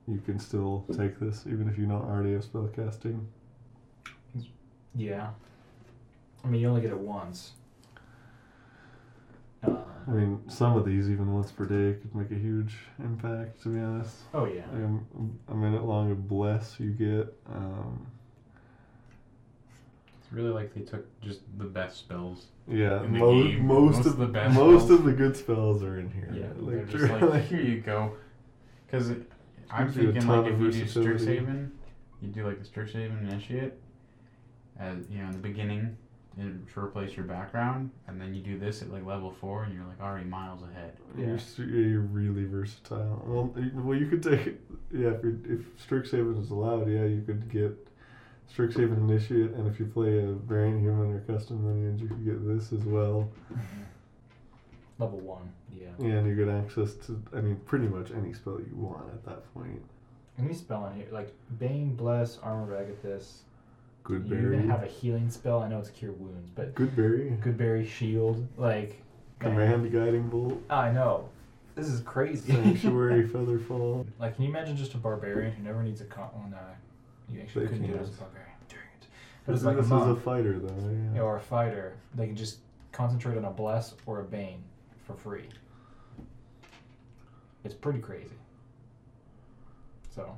[0.06, 3.22] you can still take this, even if you don't already have spellcasting.
[4.94, 5.28] yeah.
[6.42, 7.52] I mean, you only get it once.
[9.62, 9.76] Uh,
[10.08, 13.62] I mean, some of these even once per day could make a huge impact.
[13.64, 14.62] To be honest, oh yeah.
[14.72, 17.34] like a, a minute long of bless you get.
[17.54, 18.06] Um,
[20.22, 22.46] It's really like they took just the best spells.
[22.66, 23.58] yeah, mo- most,
[23.96, 25.00] most of the best most spells.
[25.00, 26.30] of the good spells are in here.
[26.32, 28.12] Yeah, like, just like here you go.
[28.86, 29.10] Because
[29.70, 30.84] I'm Gives you a thinking like if you do.
[30.86, 31.70] Strixhaven,
[32.22, 33.74] you do like the Strixhaven initiate,
[34.78, 35.96] as you know in the beginning,
[36.38, 39.84] to replace your background, and then you do this at like level four, and you're
[39.84, 40.92] like already miles ahead.
[41.16, 41.38] You're, Yeah.
[41.58, 43.22] you're really versatile.
[43.26, 44.60] Well, well, you could take it.
[44.92, 47.76] Yeah, if you if Strixhaven is allowed, yeah, you could get
[48.54, 52.46] Strixhaven Initiate, and if you play a variant human or custom lineage, you could get
[52.46, 53.58] this as well, Mhm.
[54.98, 55.52] Level one.
[55.72, 55.88] Yeah.
[55.98, 59.52] and you get access to, I mean, pretty much any spell you want at that
[59.54, 59.82] point.
[60.38, 63.40] Any spell in here, like Bane, Bless, Armor Agathys.
[64.08, 65.62] Good You have a healing spell.
[65.62, 69.02] I know it's Cure Wounds, but good berry, Goodberry Shield, like.
[69.42, 71.28] man, command guiding bolt, I know.
[71.74, 72.50] This is crazy.
[72.54, 74.06] sanctuary featherfall.
[74.18, 76.30] Like, can you imagine just a barbarian who never needs a con?
[76.34, 76.56] Well, no,
[77.28, 78.48] you actually They couldn't do it as a barbarian.
[78.70, 79.06] Dang it.
[79.44, 81.12] But This, it's like a this is a fighter, though.
[81.14, 81.20] Yeah.
[81.20, 81.92] or a fighter.
[82.14, 82.60] They can just
[82.92, 84.62] concentrate on a bless or a bane
[85.06, 85.50] for free.
[87.62, 88.38] It's pretty crazy.
[90.08, 90.34] So,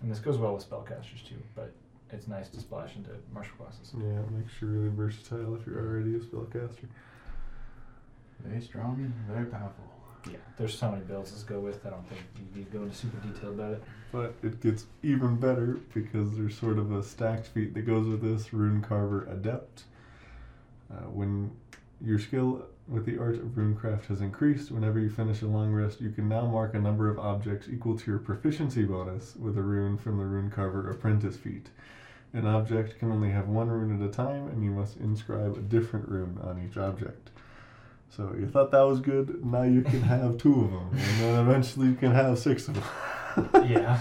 [0.00, 1.36] and this goes well with spellcasters too.
[1.54, 1.74] But
[2.14, 3.92] it's nice to splash into martial classes.
[3.96, 6.86] Yeah, it makes you really versatile if you're already a spellcaster.
[8.44, 9.84] Very strong, very powerful.
[10.30, 11.84] Yeah, there's so many builds to go with.
[11.84, 13.82] I don't think you need to go into super detail about it.
[14.10, 18.22] But it gets even better because there's sort of a stacked feat that goes with
[18.22, 19.84] this Rune Carver Adept.
[20.90, 21.50] Uh, when
[22.00, 24.70] your skill with the art of runecraft has increased.
[24.70, 27.98] Whenever you finish a long rest, you can now mark a number of objects equal
[27.98, 31.68] to your proficiency bonus with a rune from the rune carver apprentice feat.
[32.34, 35.60] An object can only have one rune at a time, and you must inscribe a
[35.60, 37.30] different rune on each object.
[38.10, 39.44] So you thought that was good.
[39.44, 42.74] Now you can have two of them, and then eventually you can have six of
[42.74, 43.68] them.
[43.70, 44.00] Yeah.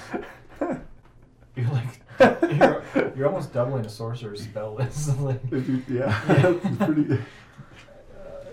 [1.56, 2.02] You're like
[2.52, 2.84] you're,
[3.16, 5.20] you're almost doubling a sorcerer's spell list.
[5.20, 7.20] like, you, yeah, it's pretty.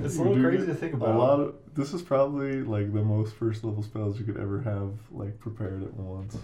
[0.00, 1.14] it's a little crazy to think about.
[1.14, 4.60] A lot of this is probably like the most first level spells you could ever
[4.62, 6.36] have like prepared at once.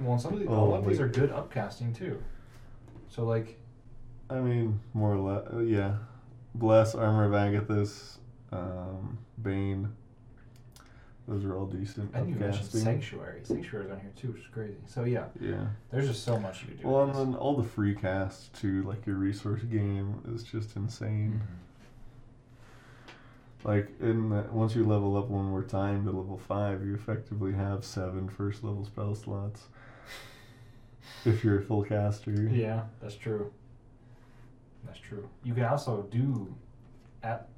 [0.00, 2.22] well, some of the, a Oh, lot of these are good upcasting too.
[3.14, 3.58] So like,
[4.30, 5.96] I mean, more or less, uh, yeah.
[6.54, 8.16] Bless, Armor of Agathys,
[8.52, 9.92] um, Bane.
[11.28, 12.52] Those are all decent I didn't even.
[12.52, 13.40] Sanctuary.
[13.44, 14.76] Sanctuary's on here too, which is crazy.
[14.86, 15.66] So yeah, Yeah.
[15.90, 16.88] there's just so much you can do.
[16.88, 21.40] Well, and then all the free casts too, like your resource game is just insane.
[23.62, 27.52] Like in the, once you level up one more time to level five, you effectively
[27.52, 29.68] have seven first level spell slots.
[31.24, 32.32] If you're a full caster.
[32.32, 33.52] Yeah, that's true.
[34.84, 35.28] That's true.
[35.44, 36.54] You can also do
[37.22, 37.48] at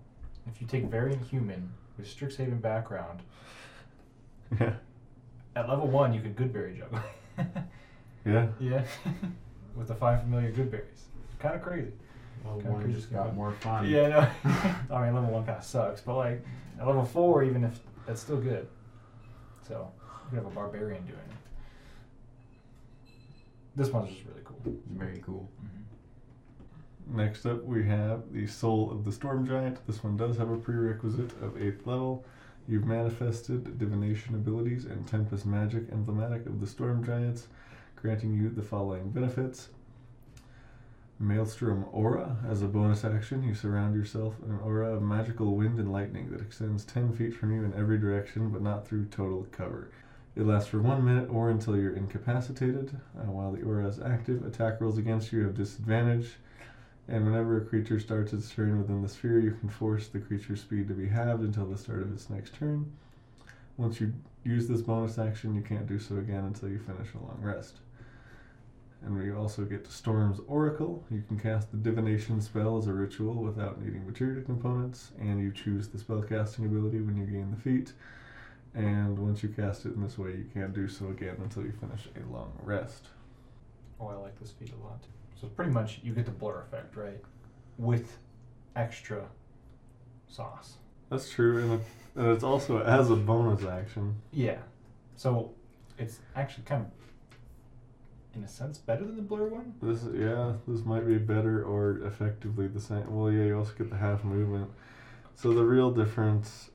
[0.46, 3.22] if you take variant human with Strixhaven background
[4.60, 4.74] Yeah.
[5.56, 7.00] at level one, you could goodberry juggle.
[8.26, 8.46] Yeah.
[8.58, 8.82] yeah,
[9.76, 11.02] with the five familiar goodberries.
[11.38, 11.92] Kind of crazy.
[12.42, 13.86] Well, Kinda one just got more fun.
[13.86, 14.94] Yeah, no.
[14.96, 16.42] I mean, level one kind of sucks, but like
[16.80, 18.66] at level four, even if that's still good.
[19.68, 19.90] So
[20.24, 21.36] you could have a barbarian doing it.
[23.76, 24.76] This one's just really cool.
[24.92, 25.50] Very cool.
[25.64, 27.16] Mm-hmm.
[27.16, 29.84] Next up, we have the Soul of the Storm Giant.
[29.86, 32.24] This one does have a prerequisite of 8th level.
[32.66, 37.48] You've manifested divination abilities and Tempest magic emblematic of the Storm Giants,
[37.96, 39.68] granting you the following benefits.
[41.18, 42.36] Maelstrom Aura.
[42.48, 46.30] As a bonus action, you surround yourself in an aura of magical wind and lightning
[46.30, 49.90] that extends 10 feet from you in every direction, but not through total cover.
[50.36, 52.96] It lasts for one minute or until you're incapacitated.
[53.16, 56.32] Uh, while the aura is active, attack rolls against you have disadvantage.
[57.06, 60.62] And whenever a creature starts its turn within the sphere, you can force the creature's
[60.62, 62.90] speed to be halved until the start of its next turn.
[63.76, 64.12] Once you
[64.42, 67.76] use this bonus action, you can't do so again until you finish a long rest.
[69.04, 71.04] And we also get Storm's Oracle.
[71.10, 75.52] You can cast the divination spell as a ritual without needing material components, and you
[75.52, 77.92] choose the spellcasting ability when you gain the feat.
[78.74, 81.72] And once you cast it in this way, you can't do so again until you
[81.72, 83.06] finish a long rest.
[84.00, 85.00] Oh, I like this feat a lot.
[85.40, 87.20] So pretty much you get the blur effect, right?
[87.78, 88.18] With
[88.74, 89.26] extra
[90.26, 90.74] sauce.
[91.10, 91.80] That's true, and, it,
[92.16, 94.16] and it's also as a bonus action.
[94.32, 94.58] Yeah.
[95.16, 95.52] So
[95.96, 96.90] it's actually kind of,
[98.34, 99.74] in a sense, better than the blur one.
[99.80, 103.14] This yeah, this might be better or effectively the same.
[103.14, 104.70] Well, yeah, you also get the half movement.
[105.36, 106.70] So the real difference,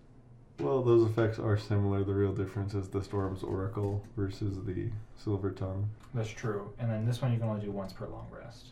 [0.60, 2.04] well, those effects are similar.
[2.04, 5.90] The real difference is the Storm's Oracle versus the Silver Tongue.
[6.14, 6.72] That's true.
[6.80, 8.68] And then this one you can only do once per long rest.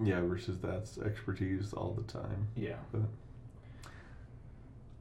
[0.00, 2.48] Yeah, versus that's expertise all the time.
[2.56, 2.76] Yeah.
[2.92, 3.02] But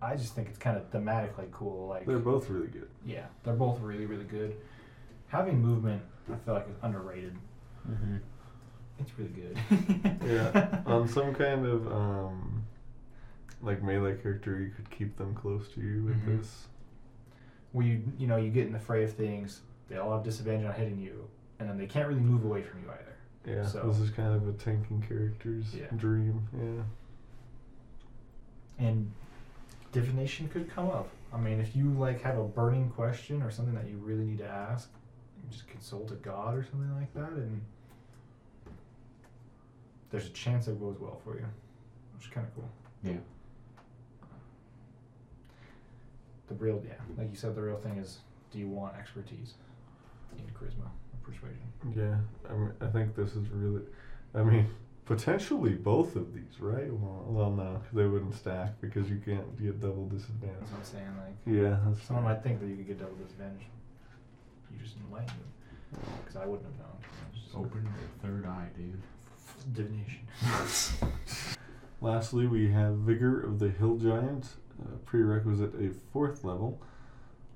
[0.01, 1.88] I just think it's kind of thematically cool.
[1.88, 2.89] Like they're both really good.
[3.05, 4.55] yeah, they're both really really good.
[5.27, 7.36] Having movement, I feel like is underrated.
[7.89, 8.17] Mm-hmm.
[8.99, 9.57] It's really good.
[10.25, 12.62] Yeah, on some kind of um,
[13.64, 16.38] like melee character, you could keep them close to you with Mhm.
[16.38, 16.68] this.
[17.72, 20.64] where you you know you get in the fray of things, they all have disadvantage
[20.68, 23.16] on hitting you, and then they can't really move away from you either.
[23.45, 25.88] Yeah, So- this is kind of a tanking character's Yeah.
[25.95, 26.47] dream.
[26.55, 26.84] Yeah.
[28.78, 29.11] And
[29.91, 31.09] divination could come up.
[31.34, 34.38] I mean, if you like have a burning question or something that you really need
[34.38, 34.91] to ask,
[35.49, 37.59] just consult a god or something like that, and
[40.11, 41.45] there's a chance it goes well for you,
[42.14, 42.70] which is kind of cool.
[43.01, 43.18] Yeah.
[46.57, 48.19] The real, yeah, like you said, the real thing is,
[48.51, 49.53] do you want expertise
[50.37, 51.65] in charisma or persuasion?
[51.95, 52.17] Yeah,
[52.49, 53.81] I mean, I think this is really,
[54.35, 54.67] I mean,
[55.05, 56.91] potentially both of these, right?
[56.93, 60.59] Well, well no, 'cause they wouldn't stack because you can't get double disadvantage.
[60.59, 61.17] That's what I'm saying.
[61.17, 63.65] Like, Yeah, that's someone might think that you could get double disadvantage.
[64.71, 66.97] You just enlightened them, because I wouldn't have known.
[67.33, 69.01] Just Open the third eye, dude.
[69.73, 70.19] divination.
[72.01, 76.82] Lastly, we have Vigor of the Hill Giant, uh, prerequisite a fourth level.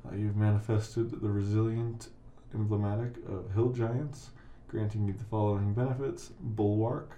[0.05, 2.09] Uh, you've manifested the resilient
[2.53, 4.29] emblematic of Hill Giants,
[4.67, 7.17] granting you the following benefits Bulwark.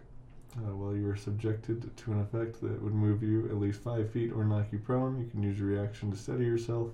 [0.57, 4.09] Uh, while you are subjected to an effect that would move you at least five
[4.11, 6.89] feet or knock you prone, you can use your reaction to steady yourself.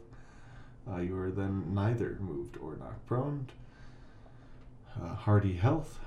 [0.92, 3.48] Uh, you are then neither moved or knocked prone.
[5.02, 6.00] Uh, hardy Health.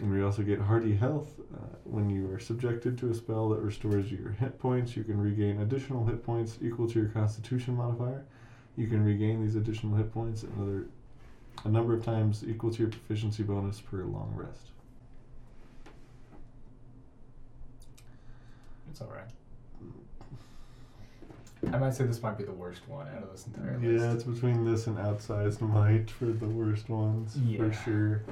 [0.00, 1.28] And we also get Hardy Health.
[1.54, 5.20] Uh, when you are subjected to a spell that restores your hit points, you can
[5.20, 8.24] regain additional hit points equal to your Constitution modifier.
[8.76, 10.86] You can regain these additional hit points another
[11.64, 14.68] a number of times equal to your proficiency bonus per long rest.
[18.90, 19.26] It's alright.
[21.72, 24.02] I might say this might be the worst one out of this entire list.
[24.02, 27.58] Yeah, it's between this and Outsized Might for the worst ones, Yeah.
[27.58, 28.22] for sure.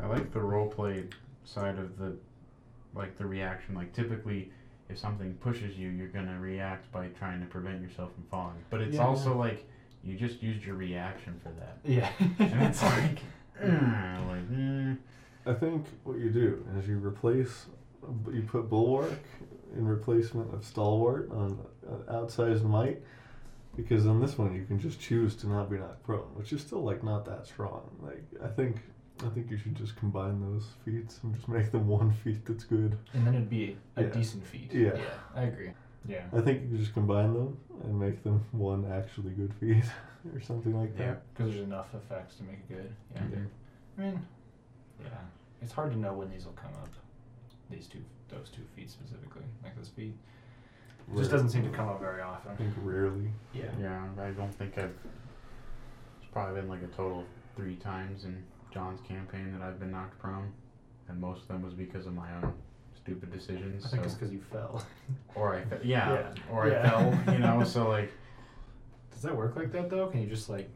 [0.00, 0.06] Yeah.
[0.06, 1.04] I like the role play
[1.44, 2.16] side of the,
[2.94, 3.74] like the reaction.
[3.74, 4.50] Like typically,
[4.88, 8.64] if something pushes you, you're gonna react by trying to prevent yourself from falling.
[8.70, 9.06] But it's Yeah.
[9.06, 9.64] also like
[10.02, 12.10] you just used your reaction for that, Yeah.
[12.38, 13.20] and it's like,
[13.62, 14.96] mm, like, mm.
[15.46, 17.66] I think what you do is you replace,
[18.32, 19.18] you put Bulwark
[19.76, 21.58] in replacement of Stalwart on
[22.08, 23.00] Outsized Might,
[23.76, 26.60] because on this one you can just choose to not be knocked prone, which is
[26.62, 27.82] still like not that strong.
[28.02, 28.76] Like I think,
[29.24, 32.64] I think you should just combine those feats and just make them one feat that's
[32.64, 32.96] good.
[33.12, 34.08] and then it'd be a Yeah.
[34.08, 34.72] decent feat.
[34.72, 34.94] Yeah.
[34.96, 35.04] yeah.
[35.34, 35.72] I agree.
[36.08, 36.24] Yeah.
[36.32, 39.84] I think you can just combine them and make them one actually good feat
[40.34, 41.06] or something like Yeah.
[41.12, 41.34] that.
[41.34, 42.94] Because there's enough effects to make it good.
[43.14, 43.20] Yeah.
[43.22, 43.46] Mhm.
[43.98, 44.26] I mean,
[45.02, 45.08] yeah.
[45.62, 46.88] It's hard to know when these will come up.
[47.68, 50.14] These two, those two feet specifically, like this feat.
[51.12, 52.52] It just doesn't seem to come up very often.
[52.52, 53.30] I think rarely.
[53.52, 53.64] Yeah.
[53.78, 54.08] yeah.
[54.18, 54.94] I don't think I've.
[56.20, 58.42] It's probably been like a total of three times in
[58.72, 60.52] John's campaign that I've been knocked prone,
[61.08, 62.52] and most of them was because of my own
[62.96, 63.84] stupid decisions.
[63.86, 64.06] I think so.
[64.06, 64.84] it's because you fell.
[65.34, 66.32] or I, fe- yeah, Yeah.
[66.52, 66.82] or Yeah.
[66.84, 67.64] I fell, you know.
[67.64, 68.12] So like,
[69.12, 70.06] Does that work like that though?
[70.08, 70.68] Can you just like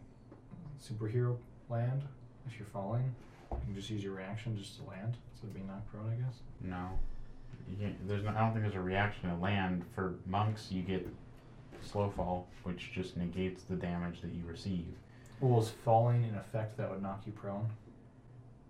[0.83, 1.37] superhero
[1.71, 2.03] land
[2.47, 3.15] if you're falling?
[3.51, 6.15] You can just use your reaction just to land instead of being knocked prone, I
[6.17, 6.35] guess.
[6.61, 6.99] no,
[8.07, 8.31] there's no.
[8.31, 10.69] I don't think there's a reaction to land for monks.
[10.71, 11.07] You get
[11.83, 14.87] slow fall, which just negates the damage that you receive.
[15.41, 17.69] Well, is falling an effect that would knock you prone?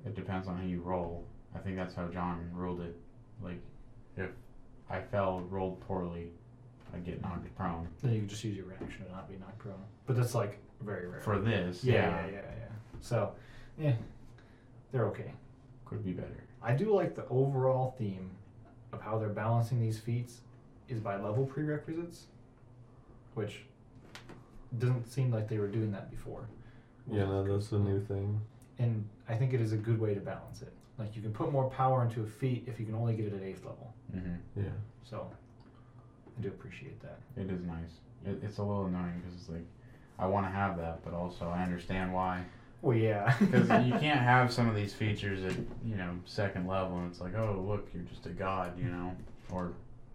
[0.05, 1.24] It depends on how you roll.
[1.55, 2.96] I think that's how John ruled it.
[3.42, 3.61] Like,
[4.16, 4.30] if
[4.90, 6.28] I fell, rolled poorly,
[6.92, 7.88] I'd get knocked prone.
[8.02, 9.74] Then you can just use your reaction to not be knocked prone.
[10.07, 11.20] But that's like very rare.
[11.20, 12.98] For this, yeah, yeah, yeah, yeah, yeah.
[13.00, 13.32] So,
[13.78, 13.94] yeah,
[14.92, 15.32] they're okay.
[15.84, 16.44] could be better.
[16.62, 18.30] I do like the overall theme
[18.92, 20.40] of how they're balancing these feats
[20.88, 22.26] is by level prerequisites,
[23.34, 23.64] which
[24.78, 26.48] doesn't seem like they were doing that before.
[27.11, 28.40] Yeah, no, that's a new thing.
[28.79, 30.72] And I think it is a good way to balance it.
[30.99, 33.35] Like you can put more power into a feat if you can only get it
[33.35, 33.93] at eighth level.
[34.12, 34.64] hmm Yeah.
[35.09, 35.29] So
[36.39, 37.18] I do appreciate that.
[37.37, 37.91] It is nice.
[38.27, 39.66] It, it's a little annoying because it's like,
[40.18, 42.45] I want to have that, but also I understand why.
[42.83, 43.35] Well, yeah.
[43.41, 47.20] Because you can't have some of these features at you know second level, and it's
[47.20, 49.16] like, oh look, you're just a god, you know,
[49.51, 49.72] or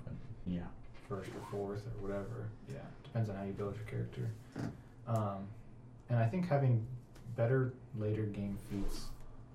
[0.07, 0.11] uh,
[0.45, 0.61] yeah,
[1.09, 2.47] first or fourth or whatever.
[2.71, 4.29] Yeah, depends on how you build your character.
[5.07, 5.47] Um,
[6.09, 6.85] and I think having
[7.39, 9.05] better later game feats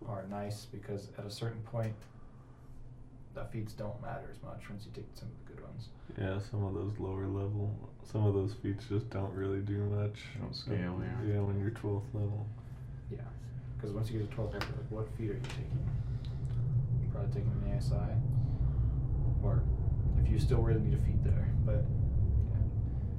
[0.09, 1.95] are nice because at a certain point,
[3.35, 5.89] the feats don't matter as much once you take some of the good ones.
[6.19, 7.77] Yeah, some of those lower level,
[8.11, 10.15] some of those feats just don't really do much.
[10.35, 11.35] They don't scale, yeah.
[11.35, 12.47] Yeah, when you're 12th level.
[13.11, 13.19] Yeah,
[13.77, 15.85] because once you get to 12th level, like what feat are you taking?
[17.03, 18.17] You're probably taking an ASI,
[19.43, 19.63] or
[20.23, 21.85] if you still really need a feat there, but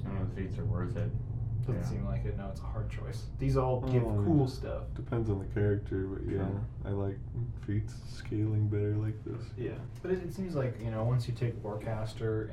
[0.01, 0.09] yeah.
[0.09, 1.11] none of the feats are worth it.
[1.65, 1.87] Doesn't Yeah.
[1.87, 2.37] seem like it.
[2.37, 3.25] No, it's a hard choice.
[3.39, 4.83] These all give Oh, cool stuff.
[4.93, 6.61] Depends on the character, but yeah, Sure.
[6.85, 7.17] I like
[7.65, 9.41] feats scaling better like this.
[9.57, 9.71] Yeah,
[10.03, 12.51] but it, it seems like you know once you take Warcaster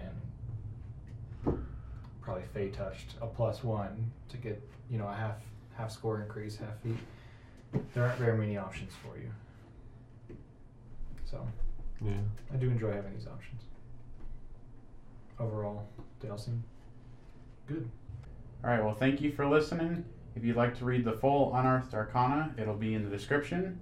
[1.45, 1.59] and
[2.23, 5.37] probably Fey touched a plus one to get you know a half
[5.75, 6.97] half score increase, half feat.
[7.95, 9.31] There aren't very many options for you.
[11.27, 11.47] So
[12.01, 12.21] Yeah.
[12.53, 13.63] I do enjoy having these options.
[15.39, 15.87] Overall,
[16.21, 16.63] they all seem
[17.67, 17.91] good.
[18.65, 20.05] All right, well, thank you for listening.
[20.37, 23.81] If you'd like to read the full Unearthed Arcana, it'll be in the description.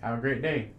[0.00, 0.72] Have a great day.